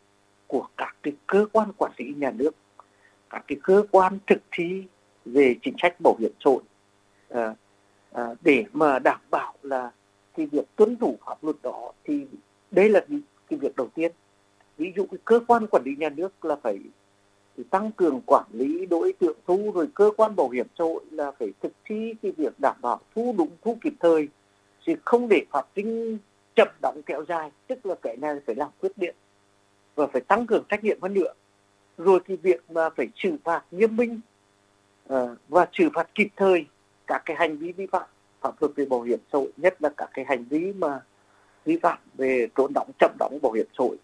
của 0.46 0.66
các 0.76 0.96
cái 1.02 1.12
cơ 1.26 1.46
quan 1.52 1.72
quản 1.78 1.92
lý 1.96 2.14
nhà 2.16 2.30
nước 2.30 2.54
các 3.30 3.44
cái 3.46 3.58
cơ 3.62 3.82
quan 3.90 4.18
thực 4.26 4.38
thi 4.52 4.82
về 5.24 5.54
chính 5.62 5.74
sách 5.82 6.00
bảo 6.00 6.16
hiểm 6.18 6.32
xã 6.44 6.50
hội 6.50 6.62
à, 7.28 7.54
à, 8.12 8.24
để 8.40 8.64
mà 8.72 8.98
đảm 8.98 9.20
bảo 9.30 9.54
là 9.62 9.90
cái 10.36 10.46
việc 10.46 10.76
tuân 10.76 10.96
thủ 10.96 11.18
pháp 11.26 11.44
luật 11.44 11.56
đó 11.62 11.92
thì 12.04 12.26
đây 12.70 12.88
là 12.88 13.00
cái, 13.08 13.18
cái 13.48 13.58
việc 13.58 13.76
đầu 13.76 13.88
tiên 13.94 14.12
ví 14.80 14.92
dụ 14.96 15.06
cái 15.10 15.18
cơ 15.24 15.40
quan 15.46 15.66
quản 15.66 15.82
lý 15.84 15.96
nhà 15.98 16.08
nước 16.08 16.44
là 16.44 16.56
phải, 16.62 16.78
tăng 17.70 17.92
cường 17.92 18.20
quản 18.26 18.44
lý 18.52 18.86
đối 18.86 19.12
tượng 19.12 19.36
thu 19.46 19.72
rồi 19.74 19.88
cơ 19.94 20.10
quan 20.16 20.36
bảo 20.36 20.48
hiểm 20.48 20.66
xã 20.78 20.84
hội 20.84 21.04
là 21.10 21.30
phải 21.30 21.52
thực 21.62 21.72
thi 21.84 22.14
cái 22.22 22.32
việc 22.36 22.52
đảm 22.60 22.76
bảo 22.82 23.00
thu 23.14 23.34
đúng 23.38 23.50
thu 23.62 23.78
kịp 23.82 23.92
thời 24.00 24.28
thì 24.86 24.96
không 25.04 25.28
để 25.28 25.42
phát 25.50 25.66
sinh 25.76 26.18
chậm 26.56 26.68
đóng 26.82 27.00
kéo 27.06 27.24
dài 27.28 27.50
tức 27.66 27.86
là 27.86 27.94
cái 28.02 28.16
này 28.16 28.34
phải 28.46 28.54
làm 28.54 28.68
quyết 28.80 28.92
liệt 28.96 29.14
và 29.94 30.06
phải 30.06 30.20
tăng 30.20 30.46
cường 30.46 30.64
trách 30.68 30.84
nhiệm 30.84 31.00
hơn 31.02 31.14
nữa. 31.14 31.32
Rồi 31.98 32.20
cái 32.20 32.36
việc 32.36 32.70
mà 32.70 32.90
phải 32.90 33.06
xử 33.16 33.36
phạt 33.44 33.64
nghiêm 33.70 33.96
minh 33.96 34.20
uh, 35.12 35.30
và 35.48 35.66
xử 35.72 35.88
phạt 35.94 36.08
kịp 36.14 36.28
thời 36.36 36.66
các 37.06 37.22
cái 37.24 37.36
hành 37.36 37.56
vi 37.56 37.72
vi 37.72 37.86
phạm 37.86 38.08
pháp 38.40 38.62
luật 38.62 38.72
về 38.76 38.84
bảo 38.84 39.02
hiểm 39.02 39.18
xã 39.32 39.38
hội 39.38 39.52
nhất 39.56 39.82
là 39.82 39.88
các 39.96 40.10
cái 40.14 40.24
hành 40.28 40.44
vi 40.44 40.72
mà 40.72 41.00
vi 41.64 41.78
phạm 41.82 41.98
về 42.14 42.48
trốn 42.56 42.72
đóng 42.74 42.90
chậm 42.98 43.10
đóng 43.18 43.38
bảo 43.42 43.52
hiểm 43.52 43.66
xã 43.78 43.84
hội 43.84 43.96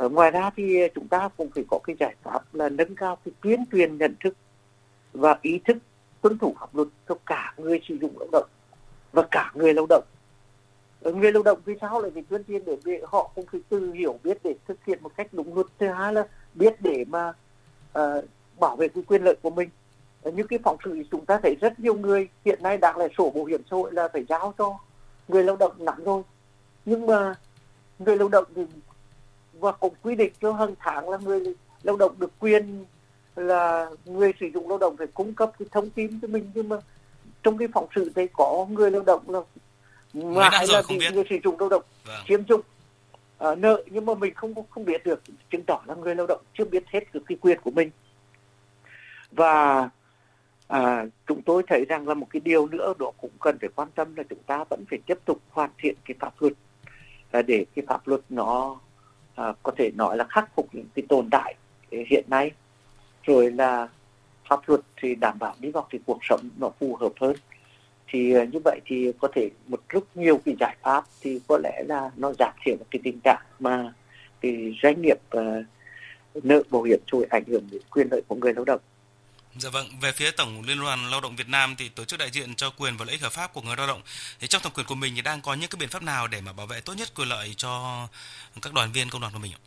ở 0.00 0.08
ngoài 0.08 0.30
ra 0.30 0.50
thì 0.56 0.78
chúng 0.94 1.08
ta 1.08 1.28
cũng 1.36 1.50
phải 1.54 1.64
có 1.70 1.78
cái 1.84 1.96
giải 2.00 2.14
pháp 2.22 2.54
là 2.54 2.68
nâng 2.68 2.94
cao 2.94 3.18
cái 3.24 3.32
tuyên 3.40 3.64
truyền 3.72 3.98
nhận 3.98 4.14
thức 4.24 4.34
và 5.12 5.38
ý 5.42 5.60
thức 5.64 5.76
tuân 6.20 6.38
thủ 6.38 6.54
pháp 6.60 6.74
luật 6.74 6.88
cho 7.08 7.14
cả 7.26 7.54
người 7.56 7.80
sử 7.88 7.98
dụng 8.00 8.18
lao 8.18 8.28
động 8.32 8.48
và 9.12 9.22
cả 9.30 9.52
người 9.54 9.74
lao 9.74 9.86
động. 9.88 10.04
Ờ, 11.02 11.12
người 11.12 11.32
lao 11.32 11.42
động 11.42 11.58
vì 11.64 11.74
sao 11.80 12.00
lại 12.00 12.10
phải 12.14 12.24
tuyên 12.28 12.44
truyền 12.48 12.62
để 12.84 13.00
họ 13.06 13.30
cũng 13.34 13.46
phải 13.52 13.60
tự 13.68 13.92
hiểu 13.92 14.18
biết 14.24 14.38
để 14.44 14.54
thực 14.68 14.84
hiện 14.84 14.98
một 15.02 15.12
cách 15.16 15.26
đúng 15.32 15.54
luật. 15.54 15.66
Thứ 15.78 15.88
hai 15.88 16.12
là 16.12 16.26
biết 16.54 16.74
để 16.80 17.04
mà 17.08 17.32
uh, 17.98 18.24
bảo 18.60 18.76
vệ 18.76 18.88
cái 18.88 19.04
quyền 19.06 19.22
lợi 19.22 19.36
của 19.42 19.50
mình. 19.50 19.68
Như 20.24 20.42
cái 20.42 20.58
phóng 20.64 20.76
sự 20.84 21.02
chúng 21.10 21.26
ta 21.26 21.40
thấy 21.42 21.56
rất 21.60 21.80
nhiều 21.80 21.94
người 21.94 22.28
hiện 22.44 22.62
nay 22.62 22.76
đang 22.76 22.96
là 22.96 23.08
sổ 23.18 23.30
bảo 23.30 23.44
hiểm 23.44 23.62
xã 23.70 23.76
hội 23.76 23.92
là 23.92 24.08
phải 24.12 24.24
giao 24.28 24.54
cho 24.58 24.78
người 25.28 25.44
lao 25.44 25.56
động 25.56 25.72
nắm 25.78 26.04
rồi. 26.04 26.22
Nhưng 26.84 27.06
mà 27.06 27.34
người 27.98 28.16
lao 28.16 28.28
động 28.28 28.44
thì 28.54 28.66
và 29.60 29.72
cũng 29.72 29.94
quy 30.02 30.14
định 30.14 30.32
cho 30.40 30.52
hàng 30.52 30.74
tháng 30.78 31.08
là 31.08 31.18
người 31.18 31.40
lao 31.82 31.96
động 31.96 32.14
được 32.18 32.32
quyền 32.38 32.84
là 33.36 33.90
người 34.04 34.32
sử 34.40 34.46
dụng 34.54 34.68
lao 34.68 34.78
động 34.78 34.96
phải 34.96 35.06
cung 35.06 35.34
cấp 35.34 35.50
cái 35.58 35.68
thông 35.70 35.90
tin 35.90 36.20
cho 36.22 36.28
mình. 36.28 36.50
Nhưng 36.54 36.68
mà 36.68 36.76
trong 37.42 37.58
cái 37.58 37.68
phóng 37.74 37.86
sự 37.94 38.10
thấy 38.14 38.28
có 38.32 38.66
người 38.70 38.90
lao 38.90 39.02
động 39.02 39.30
là 39.30 39.40
ngại 40.12 40.66
là 40.68 40.82
bị 40.88 40.98
người 41.14 41.24
sử 41.30 41.36
dụng 41.44 41.60
lao 41.60 41.68
động 41.68 41.82
vâng. 42.04 42.24
chiếm 42.28 42.40
dụng 42.48 42.60
uh, 43.48 43.58
nợ 43.58 43.82
nhưng 43.90 44.06
mà 44.06 44.14
mình 44.14 44.34
không 44.34 44.54
không 44.70 44.84
biết 44.84 45.04
được. 45.04 45.22
Chứng 45.50 45.62
tỏ 45.66 45.82
là 45.86 45.94
người 45.94 46.14
lao 46.14 46.26
động 46.26 46.40
chưa 46.54 46.64
biết 46.64 46.84
hết 46.88 47.00
được 47.12 47.22
cái 47.26 47.38
quyền 47.40 47.60
của 47.60 47.70
mình. 47.70 47.90
Và 49.30 49.88
à, 50.68 51.04
chúng 51.26 51.42
tôi 51.42 51.62
thấy 51.66 51.84
rằng 51.88 52.08
là 52.08 52.14
một 52.14 52.26
cái 52.30 52.40
điều 52.40 52.66
nữa 52.66 52.94
đó 52.98 53.12
cũng 53.20 53.30
cần 53.40 53.58
phải 53.60 53.68
quan 53.74 53.88
tâm 53.94 54.16
là 54.16 54.22
chúng 54.30 54.42
ta 54.46 54.64
vẫn 54.70 54.84
phải 54.90 54.98
tiếp 55.06 55.18
tục 55.24 55.40
hoàn 55.50 55.70
thiện 55.78 55.94
cái 56.04 56.14
pháp 56.20 56.34
luật. 56.38 56.52
À, 57.30 57.42
để 57.42 57.66
cái 57.74 57.84
pháp 57.88 58.08
luật 58.08 58.20
nó 58.28 58.78
à, 59.40 59.52
có 59.62 59.72
thể 59.76 59.90
nói 59.94 60.16
là 60.16 60.24
khắc 60.24 60.54
phục 60.54 60.68
những 60.72 60.86
cái 60.94 61.02
tồn 61.08 61.28
tại 61.30 61.54
ờ, 61.90 61.98
hiện 62.10 62.24
nay. 62.28 62.50
Rồi 63.22 63.50
là 63.50 63.88
pháp 64.48 64.60
luật 64.66 64.80
thì 64.96 65.14
đảm 65.14 65.38
bảo 65.38 65.54
đi 65.60 65.70
vào 65.70 65.86
cái 65.90 66.00
cuộc 66.06 66.18
sống 66.22 66.40
nó 66.58 66.70
phù 66.80 66.96
hợp 66.96 67.12
hơn. 67.20 67.36
Thì 68.08 68.32
ờ, 68.32 68.44
như 68.44 68.58
vậy 68.64 68.80
thì 68.84 69.12
có 69.20 69.28
thể 69.34 69.50
một 69.66 69.80
lúc 69.88 70.04
nhiều 70.14 70.40
cái 70.44 70.54
giải 70.60 70.76
pháp 70.82 71.04
thì 71.20 71.40
có 71.48 71.58
lẽ 71.62 71.82
là 71.88 72.10
nó 72.16 72.32
giảm 72.38 72.52
thiểu 72.64 72.76
cái 72.90 73.00
tình 73.04 73.20
trạng 73.24 73.42
mà 73.58 73.92
cái 74.40 74.74
doanh 74.82 75.02
nghiệp 75.02 75.18
uh, 75.36 76.44
nợ 76.44 76.62
bảo 76.70 76.82
hiểm 76.82 77.00
rồi 77.12 77.26
ảnh 77.30 77.44
hưởng 77.46 77.64
đến 77.70 77.80
quyền 77.90 78.08
lợi 78.10 78.22
của 78.28 78.34
người 78.34 78.54
lao 78.54 78.64
động. 78.64 78.80
Dạ 79.58 79.70
vâng, 79.70 79.86
về 80.00 80.12
phía 80.12 80.30
Tổng 80.30 80.62
Liên 80.66 80.80
đoàn 80.80 81.10
Lao 81.10 81.20
động 81.20 81.36
Việt 81.36 81.48
Nam 81.48 81.74
thì 81.78 81.88
tổ 81.88 82.04
chức 82.04 82.18
đại 82.18 82.30
diện 82.30 82.54
cho 82.54 82.70
quyền 82.78 82.96
và 82.96 83.04
lợi 83.04 83.12
ích 83.12 83.22
hợp 83.22 83.32
pháp 83.32 83.52
của 83.54 83.62
người 83.62 83.76
lao 83.76 83.86
động 83.86 84.00
thì 84.40 84.46
trong 84.46 84.62
thẩm 84.62 84.72
quyền 84.72 84.86
của 84.86 84.94
mình 84.94 85.12
thì 85.16 85.22
đang 85.22 85.40
có 85.40 85.54
những 85.54 85.70
cái 85.70 85.76
biện 85.80 85.88
pháp 85.88 86.02
nào 86.02 86.26
để 86.26 86.40
mà 86.40 86.52
bảo 86.52 86.66
vệ 86.66 86.80
tốt 86.80 86.94
nhất 86.98 87.08
quyền 87.14 87.28
lợi 87.28 87.54
cho 87.56 88.06
các 88.62 88.72
đoàn 88.74 88.92
viên 88.92 89.10
công 89.10 89.20
đoàn 89.20 89.32
của 89.32 89.38
mình 89.38 89.52
ạ? 89.52 89.60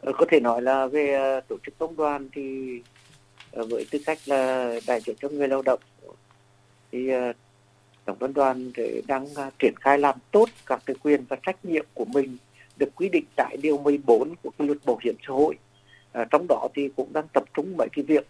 Ờ, 0.00 0.12
có 0.18 0.26
thể 0.30 0.40
nói 0.40 0.62
là 0.62 0.86
về 0.86 1.14
ờ, 1.14 1.40
tổ 1.48 1.56
chức 1.66 1.78
công 1.78 1.96
đoàn 1.96 2.28
thì 2.32 2.78
ờ, 3.52 3.64
với 3.64 3.86
tư 3.90 3.98
cách 4.06 4.18
là 4.26 4.72
đại 4.86 5.00
diện 5.00 5.16
cho 5.22 5.28
người 5.28 5.48
lao 5.48 5.62
động 5.62 5.80
thì 6.92 7.10
tổng 8.04 8.16
liên 8.20 8.34
đoàn 8.34 8.72
đang 9.06 9.26
triển 9.58 9.74
khai 9.80 9.98
làm 9.98 10.18
tốt 10.30 10.48
các 10.66 10.82
cái 10.86 10.96
quyền 11.02 11.24
và 11.28 11.36
trách 11.46 11.64
nhiệm 11.64 11.86
của 11.94 12.04
mình 12.04 12.36
được 12.76 12.88
quy 12.94 13.08
định 13.08 13.24
tại 13.36 13.56
điều 13.56 13.78
14 13.78 14.34
của 14.42 14.50
cái 14.58 14.66
luật 14.66 14.78
bảo 14.84 14.98
hiểm 15.04 15.14
xã 15.26 15.32
hội. 15.32 15.54
À, 16.12 16.24
trong 16.30 16.46
đó 16.48 16.68
thì 16.74 16.88
cũng 16.96 17.12
đang 17.12 17.28
tập 17.32 17.44
trung 17.54 17.76
mấy 17.76 17.88
cái 17.92 18.04
việc 18.04 18.26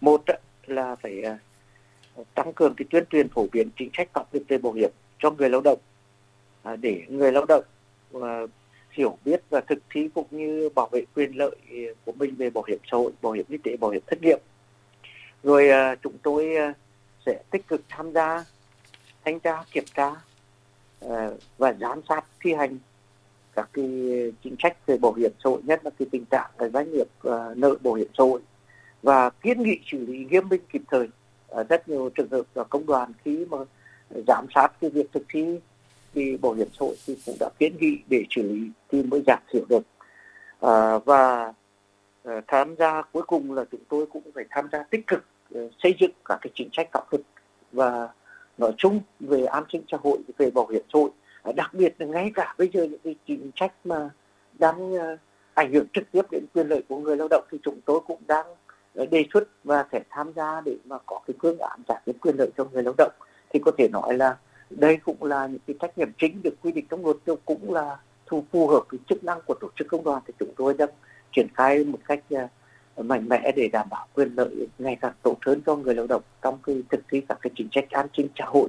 một 0.00 0.22
là 0.66 0.94
phải 0.94 1.22
à, 1.22 1.38
tăng 2.34 2.52
cường 2.52 2.74
cái 2.76 2.86
tuyên 2.90 3.04
truyền 3.10 3.28
phổ 3.28 3.46
biến 3.52 3.68
chính 3.76 3.90
sách 3.92 4.08
pháp 4.12 4.34
luật 4.34 4.48
về 4.48 4.58
bảo 4.58 4.72
hiểm 4.72 4.90
cho 5.18 5.30
người 5.30 5.50
lao 5.50 5.60
động 5.60 5.78
à, 6.62 6.76
để 6.76 7.02
người 7.08 7.32
lao 7.32 7.44
động 7.48 7.64
à, 8.12 8.40
hiểu 8.90 9.18
biết 9.24 9.40
và 9.50 9.60
thực 9.60 9.78
thi 9.90 10.08
cũng 10.14 10.26
như 10.30 10.68
bảo 10.74 10.88
vệ 10.92 11.04
quyền 11.14 11.32
lợi 11.36 11.56
của 12.04 12.12
mình 12.12 12.34
về 12.34 12.50
bảo 12.50 12.64
hiểm 12.68 12.78
xã 12.90 12.96
hội, 12.96 13.12
bảo 13.22 13.32
hiểm 13.32 13.46
y 13.48 13.58
tế, 13.58 13.76
bảo 13.76 13.90
hiểm 13.90 14.02
thất 14.06 14.22
nghiệp. 14.22 14.38
Rồi 15.42 15.68
chúng 16.02 16.18
tôi 16.22 16.54
sẽ 17.26 17.42
tích 17.50 17.68
cực 17.68 17.82
tham 17.88 18.12
gia 18.12 18.44
thanh 19.24 19.40
tra, 19.40 19.64
kiểm 19.72 19.84
tra 19.94 20.10
và 21.58 21.72
giám 21.80 22.00
sát 22.08 22.24
thi 22.40 22.54
hành 22.54 22.78
các 23.52 23.68
cái 23.72 23.84
chính 24.44 24.56
sách 24.62 24.86
về 24.86 24.96
bảo 24.98 25.12
hiểm 25.12 25.32
xã 25.44 25.50
hội 25.50 25.60
nhất 25.64 25.80
là 25.84 25.90
cái 25.98 26.08
tình 26.10 26.24
trạng 26.24 26.50
cái 26.58 26.70
doanh 26.70 26.92
nghiệp 26.92 27.06
nợ 27.56 27.74
bảo 27.80 27.94
hiểm 27.94 28.08
xã 28.18 28.24
hội 28.24 28.40
và 29.06 29.30
kiến 29.30 29.62
nghị 29.62 29.78
xử 29.90 30.06
lý 30.06 30.26
nghiêm 30.30 30.48
minh 30.48 30.60
kịp 30.72 30.82
thời 30.90 31.08
à, 31.48 31.62
rất 31.62 31.88
nhiều 31.88 32.10
trường 32.14 32.30
hợp 32.30 32.42
là 32.54 32.64
công 32.64 32.86
đoàn 32.86 33.12
khi 33.24 33.46
mà 33.50 33.58
giám 34.26 34.46
sát 34.54 34.68
cái 34.80 34.90
việc 34.90 35.12
thực 35.12 35.22
thi 35.28 35.58
thì 36.14 36.36
bảo 36.36 36.52
hiểm 36.52 36.68
xã 36.72 36.78
hội 36.80 36.96
thì 37.06 37.16
cũng 37.26 37.36
đã 37.40 37.48
kiến 37.58 37.76
nghị 37.80 37.98
để 38.08 38.24
xử 38.30 38.42
lý 38.42 38.70
thì 38.90 39.02
mới 39.02 39.22
giảm 39.26 39.38
thiểu 39.52 39.64
được. 39.68 39.82
À, 40.60 40.98
và 40.98 41.52
à, 42.24 42.40
tham 42.46 42.76
gia 42.78 43.02
cuối 43.02 43.22
cùng 43.22 43.52
là 43.52 43.64
chúng 43.72 43.80
tôi 43.88 44.06
cũng 44.06 44.22
phải 44.34 44.44
tham 44.50 44.68
gia 44.72 44.82
tích 44.82 45.06
cực 45.06 45.24
à, 45.54 45.60
xây 45.82 45.94
dựng 46.00 46.12
các 46.24 46.38
cái 46.42 46.50
chính 46.54 46.68
sách 46.72 46.88
pháp 46.92 47.12
luật 47.12 47.22
và 47.72 48.08
nói 48.58 48.72
chung 48.76 49.00
về 49.20 49.44
an 49.44 49.64
sinh 49.72 49.82
xã 49.88 49.96
hội 50.02 50.18
về 50.38 50.50
bảo 50.50 50.66
hiểm 50.66 50.82
xã 50.92 50.98
hội. 50.98 51.10
À, 51.42 51.52
đặc 51.56 51.74
biệt 51.74 51.94
là 51.98 52.06
ngay 52.06 52.30
cả 52.34 52.54
bây 52.58 52.70
giờ 52.72 52.84
những 52.84 53.00
cái 53.04 53.14
chính 53.26 53.50
sách 53.56 53.72
mà 53.84 54.10
đang 54.58 54.98
à, 54.98 55.16
ảnh 55.54 55.72
hưởng 55.72 55.86
trực 55.92 56.04
tiếp 56.12 56.22
đến 56.30 56.44
quyền 56.54 56.68
lợi 56.68 56.82
của 56.88 56.96
người 56.96 57.16
lao 57.16 57.28
động 57.28 57.44
thì 57.50 57.58
chúng 57.62 57.80
tôi 57.84 58.00
cũng 58.06 58.20
đang 58.26 58.46
đề 59.04 59.24
xuất 59.34 59.48
và 59.64 59.84
sẽ 59.92 60.02
tham 60.10 60.32
gia 60.36 60.60
để 60.60 60.76
mà 60.84 60.96
có 61.06 61.20
cái 61.26 61.34
phương 61.42 61.58
án 61.58 61.82
giải 61.88 62.00
quyết 62.06 62.14
quyền 62.20 62.36
lợi 62.38 62.50
cho 62.56 62.64
người 62.64 62.82
lao 62.82 62.94
động 62.98 63.12
thì 63.50 63.60
có 63.64 63.70
thể 63.78 63.88
nói 63.92 64.14
là 64.14 64.36
đây 64.70 64.96
cũng 65.04 65.24
là 65.24 65.46
những 65.46 65.60
cái 65.66 65.76
trách 65.80 65.98
nhiệm 65.98 66.08
chính 66.18 66.42
được 66.42 66.54
quy 66.62 66.72
định 66.72 66.86
trong 66.90 67.04
luật 67.04 67.16
cũng 67.44 67.72
là 67.72 67.96
thu 68.26 68.44
phù 68.52 68.68
hợp 68.68 68.82
với 68.90 69.00
chức 69.08 69.24
năng 69.24 69.40
của 69.46 69.54
tổ 69.60 69.68
chức 69.76 69.88
công 69.90 70.04
đoàn 70.04 70.22
thì 70.26 70.34
chúng 70.38 70.54
tôi 70.56 70.74
đang 70.74 70.88
triển 71.32 71.48
khai 71.54 71.84
một 71.84 71.98
cách 72.08 72.20
uh, 72.34 73.04
mạnh 73.04 73.28
mẽ 73.28 73.52
để 73.56 73.68
đảm 73.72 73.88
bảo 73.90 74.06
quyền 74.14 74.34
lợi 74.36 74.66
ngày 74.78 74.96
càng 75.00 75.12
tốt 75.22 75.36
hơn 75.46 75.60
cho 75.66 75.76
người 75.76 75.94
lao 75.94 76.06
động 76.06 76.22
trong 76.42 76.58
cái 76.62 76.82
thực 76.90 77.00
thi 77.10 77.22
các 77.28 77.38
cái 77.40 77.50
chính 77.56 77.68
sách 77.74 77.90
an 77.90 78.06
sinh 78.16 78.28
xã 78.38 78.44
hội. 78.44 78.68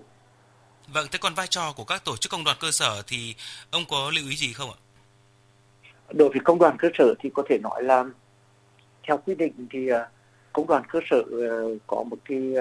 Vâng, 0.94 1.08
thế 1.12 1.20
còn 1.22 1.34
vai 1.34 1.48
trò 1.48 1.74
của 1.76 1.84
các 1.84 2.06
tổ 2.06 2.18
chức 2.18 2.32
công 2.32 2.44
đoàn 2.44 2.58
cơ 2.60 2.72
sở 2.72 3.02
thì 3.08 3.36
ông 3.72 3.84
có 3.90 4.12
lưu 4.16 4.30
ý 4.30 4.36
gì 4.36 4.54
không 4.54 4.70
ạ? 4.70 4.78
Đối 6.14 6.30
với 6.30 6.40
công 6.44 6.60
đoàn 6.60 6.76
cơ 6.80 6.90
sở 6.98 7.14
thì 7.20 7.30
có 7.34 7.44
thể 7.50 7.58
nói 7.58 7.84
là 7.84 8.06
theo 9.08 9.18
quy 9.18 9.36
định 9.36 9.68
thì 9.72 9.92
uh, 9.92 9.98
công 10.58 10.68
đoàn 10.68 10.84
cơ 10.90 11.00
sở 11.10 11.24
ờ, 11.32 11.78
có 11.88 12.04
một 12.04 12.18
cái 12.26 12.54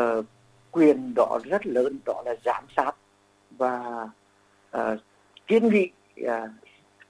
uh, 0.00 0.24
quyền 0.70 1.14
đó 1.16 1.38
rất 1.44 1.66
lớn 1.66 1.98
đó 2.04 2.22
là 2.26 2.34
giám 2.44 2.64
sát 2.76 2.92
và 3.50 4.08
uh, 4.76 4.98
kiến 5.46 5.68
nghị 5.68 5.90
uh, 6.24 6.50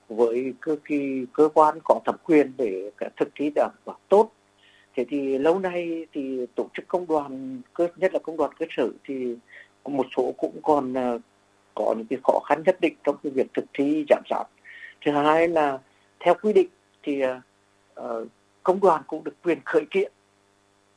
với 0.09 0.55
cơ 0.61 0.77
kỳ 0.85 1.27
cơ 1.33 1.49
quan 1.55 1.79
có 1.85 2.01
thẩm 2.05 2.17
quyền 2.25 2.53
để 2.57 2.91
thực 3.17 3.29
thi 3.35 3.51
đảm 3.55 3.71
bảo 3.85 3.99
tốt. 4.09 4.31
Thế 4.97 5.05
thì 5.09 5.39
lâu 5.39 5.59
nay 5.59 6.07
thì 6.13 6.47
tổ 6.55 6.69
chức 6.75 6.89
công 6.89 7.07
đoàn 7.07 7.61
cơ 7.75 7.89
nhất 7.97 8.15
là 8.15 8.19
công 8.23 8.37
đoàn 8.37 8.51
cơ 8.59 8.67
sở 8.71 8.89
thì 9.05 9.37
một 9.85 10.07
số 10.17 10.35
cũng 10.39 10.61
còn 10.63 10.93
uh, 10.93 11.21
có 11.75 11.95
những 11.97 12.07
cái 12.11 12.19
khó 12.25 12.41
khăn 12.49 12.63
nhất 12.67 12.81
định 12.81 12.95
trong 13.05 13.17
cái 13.23 13.33
việc 13.33 13.47
thực 13.55 13.65
thi 13.73 14.05
giám 14.11 14.23
sát. 14.31 14.45
Thứ 15.05 15.13
hai 15.13 15.49
là 15.49 15.79
theo 16.21 16.35
quy 16.43 16.53
định 16.53 16.69
thì 17.03 17.23
uh, 18.01 18.29
công 18.69 18.81
đoàn 18.81 19.03
cũng 19.07 19.25
được 19.25 19.35
quyền 19.45 19.59
khởi 19.65 19.87
kiện. 19.91 20.13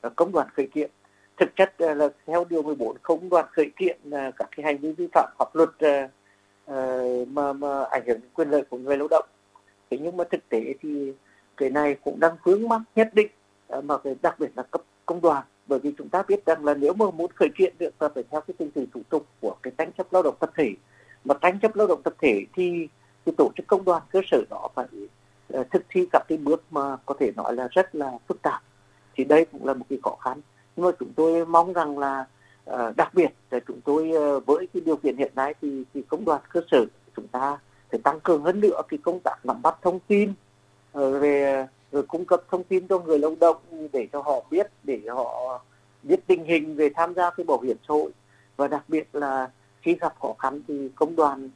Ờ, 0.01 0.09
công 0.15 0.31
đoàn 0.31 0.47
khởi 0.53 0.67
kiện. 0.67 0.91
Thực 1.37 1.55
chất 1.55 1.73
ờ, 1.77 1.93
là 1.93 2.09
theo 2.27 2.45
điều 2.49 2.63
14 2.63 2.97
công 3.01 3.29
đoàn 3.29 3.45
khởi 3.51 3.71
kiện 3.75 3.97
ờ, 4.11 4.31
các 4.35 4.49
cái 4.55 4.65
hành 4.65 4.77
vi 4.77 4.91
vi 4.91 5.07
phạm 5.13 5.29
pháp 5.39 5.55
luật 5.55 5.69
mà 7.27 7.53
mà 7.53 7.83
ảnh 7.83 8.03
hưởng 8.07 8.19
đến 8.19 8.29
quyền 8.33 8.49
lợi 8.49 8.63
của 8.69 8.77
người 8.77 8.97
lao 8.97 9.07
động. 9.07 9.25
Thế 9.89 9.97
nhưng 10.01 10.17
mà 10.17 10.23
thực 10.31 10.49
tế 10.49 10.73
thì 10.81 11.13
cái 11.57 11.69
này 11.69 11.95
cũng 12.03 12.19
đang 12.19 12.35
vướng 12.43 12.69
mắc 12.69 12.81
nhất 12.95 13.09
định 13.13 13.27
mà 13.83 13.97
phải 13.97 14.15
đặc 14.21 14.39
biệt 14.39 14.51
là 14.55 14.63
cấp 14.63 14.81
công 15.05 15.21
đoàn. 15.21 15.43
Bởi 15.67 15.79
vì 15.79 15.93
chúng 15.97 16.09
ta 16.09 16.23
biết 16.27 16.45
rằng 16.45 16.65
là 16.65 16.73
nếu 16.73 16.93
mà 16.93 17.11
muốn 17.11 17.31
khởi 17.35 17.49
kiện 17.55 17.73
được 17.79 18.01
là 18.01 18.09
phải 18.09 18.23
theo 18.31 18.41
cái 18.41 18.55
trình 18.59 18.71
tự 18.71 18.85
thủ 18.93 19.01
tục 19.09 19.25
của 19.41 19.55
cái 19.63 19.73
tranh 19.77 19.91
chấp 19.97 20.13
lao 20.13 20.23
động 20.23 20.35
tập 20.39 20.51
thể. 20.55 20.71
Mà 21.25 21.35
tranh 21.41 21.59
chấp 21.59 21.75
lao 21.75 21.87
động 21.87 22.01
tập 22.03 22.13
thể 22.21 22.45
thì 22.55 22.87
cái 23.25 23.35
tổ 23.37 23.51
chức 23.55 23.67
công 23.67 23.85
đoàn 23.85 24.01
cơ 24.11 24.19
sở 24.31 24.43
đó 24.49 24.67
phải 24.75 24.85
Ờ, 25.53 25.63
thực 25.71 25.83
thi 25.89 26.07
các 26.11 26.23
cái 26.27 26.37
bước 26.37 26.63
mà 26.71 26.97
có 27.05 27.13
thể 27.19 27.31
nói 27.35 27.55
là 27.55 27.67
rất 27.71 27.95
là 27.95 28.11
phức 28.27 28.41
tạp 28.41 28.61
thì 29.15 29.23
đây 29.23 29.45
cũng 29.51 29.65
là 29.65 29.73
một 29.73 29.85
cái 29.89 29.99
khó 30.03 30.15
khăn. 30.15 30.41
Nhưng 30.75 30.85
mà 30.85 30.91
chúng 30.99 31.13
tôi 31.15 31.45
mong 31.45 31.73
rằng 31.73 31.99
là 31.99 32.25
ờ, 32.65 32.93
đặc 32.97 33.13
biệt 33.13 33.29
là 33.49 33.59
chúng 33.67 33.81
tôi 33.81 34.11
ờ, 34.11 34.39
với 34.39 34.67
cái 34.73 34.81
điều 34.85 34.95
kiện 34.95 35.17
hiện 35.17 35.31
nay 35.35 35.53
thì, 35.61 35.83
thì 35.93 36.01
công 36.01 36.25
đoàn 36.25 36.41
cơ 36.49 36.61
sở 36.71 36.85
chúng 37.15 37.27
ta 37.27 37.57
phải 37.91 37.99
tăng 38.03 38.19
cường 38.19 38.43
hơn 38.43 38.59
nữa 38.59 38.81
cái 38.87 38.97
công 39.03 39.19
tác 39.19 39.45
nắm 39.45 39.61
bắt 39.61 39.75
thông 39.81 39.99
tin 39.99 40.33
về 40.93 41.65
rồi 41.91 42.03
cung 42.03 42.25
cấp 42.25 42.41
thông 42.49 42.63
tin 42.63 42.87
cho 42.87 42.99
người 42.99 43.19
lao 43.19 43.35
động 43.39 43.57
để 43.93 44.07
cho 44.13 44.21
họ 44.21 44.43
biết 44.51 44.67
để 44.83 45.01
họ 45.07 45.63
biết 46.03 46.27
tình 46.27 46.45
hình 46.45 46.75
về 46.75 46.89
tham 46.95 47.13
gia 47.13 47.29
cái 47.29 47.43
bảo 47.43 47.59
hiểm 47.59 47.77
xã 47.87 47.93
hội. 47.93 48.11
Và 48.57 48.67
đặc 48.67 48.83
biệt 48.87 49.07
là 49.13 49.49
khi 49.81 49.95
gặp 49.95 50.13
khó 50.21 50.33
khăn 50.39 50.61
thì 50.67 50.89
công 50.95 51.15
đoàn 51.15 51.49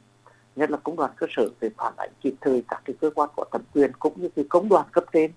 nhất 0.56 0.70
là 0.70 0.76
công 0.76 0.96
đoàn 0.96 1.10
cơ 1.16 1.26
sở 1.36 1.48
về 1.60 1.70
phản 1.76 1.92
ánh 1.96 2.10
kịp 2.20 2.34
thời 2.40 2.64
các 2.68 2.82
cái 2.84 2.96
cơ 3.00 3.10
quan 3.14 3.30
có 3.36 3.44
thẩm 3.52 3.62
quyền 3.74 3.92
cũng 3.98 4.12
như 4.16 4.28
cái 4.36 4.44
công 4.48 4.68
đoàn 4.68 4.86
cấp 4.92 5.04
trên 5.12 5.32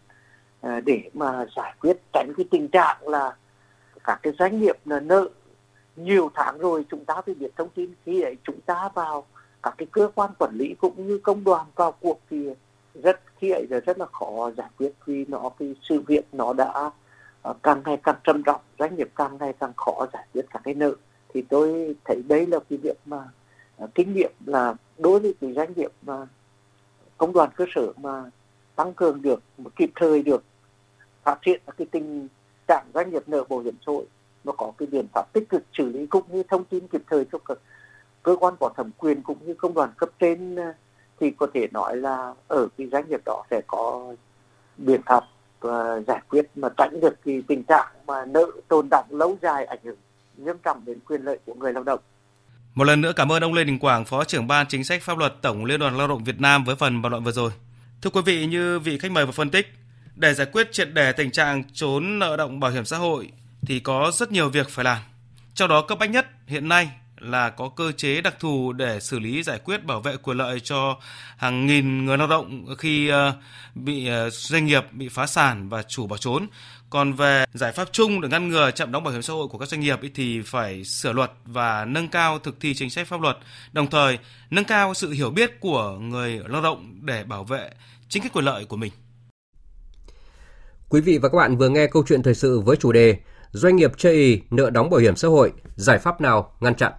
à, 0.62 0.80
để 0.86 1.10
mà 1.14 1.46
giải 1.56 1.74
quyết 1.82 1.98
tránh 2.14 2.34
cái 2.38 2.46
tình 2.52 2.68
trạng 2.68 3.08
là 3.08 3.36
các 4.04 4.20
cái 4.24 4.34
doanh 4.40 4.60
nghiệp 4.60 4.78
là 4.86 5.00
nợ. 5.00 5.30
Nhiều 5.96 6.32
tháng 6.34 6.58
rồi 6.58 6.86
chúng 6.92 7.06
ta 7.06 7.22
phải 7.26 7.36
biết 7.36 7.56
thông 7.56 7.70
tin 7.70 7.94
khi 8.06 8.22
ấy 8.22 8.38
chúng 8.44 8.62
ta 8.62 8.90
vào 8.94 9.26
các 9.64 9.74
cái 9.78 9.88
cơ 9.92 10.12
quan 10.16 10.32
quản 10.40 10.52
lý 10.56 10.76
cũng 10.82 11.08
như 11.08 11.20
công 11.24 11.44
đoàn 11.44 11.66
vào 11.76 11.92
cuộc 11.92 12.20
thì 12.30 12.50
rất 13.04 13.20
khi 13.38 13.50
ấy 13.50 13.68
là 13.70 13.80
rất 13.80 14.00
là 14.00 14.06
khó 14.06 14.52
giải 14.58 14.70
quyết 14.78 14.92
vì 15.06 15.26
nó 15.28 15.50
cái 15.60 15.76
sự 15.90 16.02
việc 16.08 16.26
nó 16.32 16.54
đã 16.54 16.92
uh, 17.50 17.58
càng 17.64 17.82
ngày 17.86 17.98
càng 18.04 18.16
trầm 18.24 18.44
trọng 18.44 18.62
doanh 18.80 18.96
nghiệp 18.96 19.10
càng 19.16 19.38
ngày 19.38 19.54
càng 19.60 19.74
khó 19.78 20.08
giải 20.14 20.28
quyết 20.34 20.46
các 20.54 20.62
cái 20.64 20.74
nợ. 20.74 20.96
Thì 21.34 21.42
tôi 21.42 21.96
thấy 22.06 22.24
đấy 22.28 22.48
là 22.48 22.60
cái 22.70 22.80
việc 22.84 22.98
mà 23.06 23.18
Ờ, 23.80 23.88
kinh 23.96 24.14
nghiệm 24.14 24.32
là 24.46 24.74
đối 24.98 25.20
với 25.20 25.34
cái 25.42 25.54
doanh 25.54 25.74
nghiệp 25.76 25.92
mà 26.02 26.28
công 27.18 27.34
đoàn 27.34 27.50
cơ 27.56 27.66
sở 27.76 27.94
mà 27.98 28.24
tăng 28.76 28.94
cường 28.94 29.22
được, 29.22 29.42
mà 29.58 29.70
kịp 29.76 29.92
thời 29.96 30.24
được 30.24 30.44
phát 31.24 31.40
hiện 31.46 31.62
cái 31.78 31.88
tình 31.92 32.28
trạng 32.68 32.86
doanh 32.94 33.12
nghiệp 33.12 33.24
nợ 33.28 33.44
bảo 33.50 33.60
hiểm 33.60 33.76
xã 33.86 33.92
hội, 33.92 34.06
nó 34.44 34.52
có 34.52 34.72
cái 34.78 34.88
biện 34.92 35.06
pháp 35.14 35.34
tích 35.34 35.50
cực 35.50 35.64
xử 35.74 35.86
lý 35.86 36.06
cũng 36.06 36.24
như 36.32 36.44
thông 36.44 36.64
tin 36.64 36.88
kịp 36.88 37.02
thời 37.10 37.26
cho 37.32 37.38
các 37.38 37.58
cơ 38.24 38.36
quan 38.40 38.54
có 38.60 38.70
thẩm 38.78 38.92
quyền 38.98 39.22
cũng 39.22 39.38
như 39.46 39.54
công 39.54 39.74
đoàn 39.74 39.90
cấp 39.98 40.10
trên 40.20 40.56
ờ, 40.56 40.74
thì 41.20 41.32
có 41.32 41.48
thể 41.54 41.68
nói 41.74 41.98
là 41.98 42.34
ở 42.48 42.68
cái 42.78 42.88
doanh 42.92 43.10
nghiệp 43.10 43.22
đó 43.26 43.44
sẽ 43.52 43.62
có 43.68 44.14
biện 44.78 45.02
pháp 45.06 45.24
và 45.60 46.00
giải 46.08 46.22
quyết 46.30 46.50
mà 46.56 46.70
tránh 46.78 47.00
được 47.02 47.14
cái 47.26 47.44
tình 47.48 47.64
trạng 47.64 47.88
mà 48.08 48.26
nợ 48.26 48.52
tồn 48.68 48.88
đọng 48.92 49.06
lâu 49.10 49.38
dài 49.42 49.66
ảnh 49.66 49.80
hưởng 49.84 49.98
nghiêm 50.38 50.58
trọng 50.64 50.82
đến 50.86 51.00
quyền 51.08 51.22
lợi 51.22 51.40
của 51.46 51.54
người 51.54 51.74
lao 51.74 51.84
động. 51.84 52.00
Một 52.80 52.86
lần 52.86 53.02
nữa 53.02 53.14
cảm 53.14 53.32
ơn 53.32 53.44
ông 53.44 53.54
Lê 53.54 53.64
Đình 53.64 53.80
Quảng, 53.80 54.06
Phó 54.06 54.24
trưởng 54.24 54.48
ban 54.48 54.68
chính 54.68 54.84
sách 54.84 55.02
pháp 55.02 55.18
luật 55.18 55.34
Tổng 55.42 55.66
Liên 55.66 55.80
đoàn 55.80 55.98
Lao 55.98 56.08
động 56.08 56.24
Việt 56.24 56.42
Nam 56.42 56.64
với 56.64 56.76
phần 56.76 57.02
bàn 57.02 57.12
luận 57.12 57.24
vừa 57.24 57.32
rồi. 57.32 57.52
Thưa 58.02 58.10
quý 58.10 58.22
vị, 58.26 58.46
như 58.46 58.80
vị 58.80 58.98
khách 58.98 59.12
mời 59.12 59.26
vừa 59.26 59.32
phân 59.32 59.50
tích, 59.50 59.74
để 60.16 60.34
giải 60.34 60.48
quyết 60.52 60.72
triệt 60.72 60.94
đề 60.94 61.12
tình 61.12 61.32
trạng 61.32 61.64
trốn 61.74 62.20
nợ 62.20 62.38
động 62.38 62.60
bảo 62.60 62.72
hiểm 62.72 62.86
xã 62.86 62.98
hội 62.98 63.32
thì 63.62 63.80
có 63.80 64.12
rất 64.14 64.32
nhiều 64.32 64.50
việc 64.50 64.70
phải 64.70 64.86
làm. 64.86 64.98
Trong 65.54 65.70
đó 65.70 65.82
cấp 65.82 66.00
bách 66.00 66.10
nhất 66.10 66.28
hiện 66.48 66.70
nay 66.70 66.90
là 67.18 67.50
có 67.50 67.70
cơ 67.70 67.92
chế 67.92 68.22
đặc 68.22 68.36
thù 68.40 68.74
để 68.74 69.00
xử 69.00 69.20
lý 69.20 69.44
giải 69.44 69.60
quyết 69.64 69.86
bảo 69.86 70.02
vệ 70.02 70.18
quyền 70.18 70.38
lợi 70.38 70.60
cho 70.60 70.98
hàng 71.38 71.66
nghìn 71.66 72.06
người 72.06 72.18
lao 72.18 72.28
động 72.28 72.76
khi 72.78 73.08
ờ, 73.08 73.34
bị 73.76 74.08
ờ, 74.08 74.30
doanh 74.30 74.66
nghiệp 74.66 74.84
bị 74.92 75.10
phá 75.10 75.28
sản 75.28 75.70
và 75.70 75.84
chủ 75.84 76.08
bỏ 76.08 76.18
trốn. 76.18 76.48
Còn 76.90 77.14
về 77.14 77.46
giải 77.54 77.72
pháp 77.72 77.90
chung 77.92 78.22
để 78.22 78.30
ngăn 78.30 78.50
ngừa 78.50 78.72
chậm 78.72 78.92
đóng 78.92 79.04
bảo 79.04 79.14
hiểm 79.14 79.22
xã 79.22 79.34
hội 79.34 79.48
của 79.48 79.58
các 79.58 79.70
doanh 79.70 79.82
nghiệp 79.82 80.00
thì 80.16 80.42
phải 80.42 80.84
sửa 80.84 81.14
luật 81.14 81.32
và 81.46 81.86
nâng 81.86 82.08
cao 82.08 82.40
thực 82.40 82.60
thi 82.60 82.74
chính 82.74 82.90
sách 82.90 83.08
pháp 83.08 83.22
luật, 83.22 83.38
đồng 83.72 83.90
thời 83.90 84.18
nâng 84.50 84.66
cao 84.66 84.94
sự 84.94 85.12
hiểu 85.12 85.30
biết 85.30 85.60
của 85.60 85.92
người 85.92 86.42
lao 86.46 86.62
động 86.62 87.00
để 87.02 87.24
bảo 87.24 87.44
vệ 87.44 87.70
chính 88.10 88.24
cái 88.24 88.30
quyền 88.34 88.46
lợi 88.46 88.66
của 88.66 88.78
mình. 88.78 88.92
Quý 90.90 91.02
vị 91.02 91.18
và 91.18 91.30
các 91.30 91.38
bạn 91.38 91.58
vừa 91.58 91.70
nghe 91.70 91.88
câu 91.88 92.04
chuyện 92.08 92.24
thời 92.24 92.36
sự 92.36 92.60
với 92.60 92.78
chủ 92.78 92.92
đề 92.92 93.18
Doanh 93.52 93.76
nghiệp 93.76 93.92
chây 93.98 94.14
ý 94.14 94.42
nợ 94.50 94.70
đóng 94.70 94.90
bảo 94.90 95.00
hiểm 95.00 95.16
xã 95.16 95.28
hội, 95.28 95.52
giải 95.76 96.00
pháp 96.00 96.22
nào 96.22 96.52
ngăn 96.60 96.76
chặn? 96.76 96.94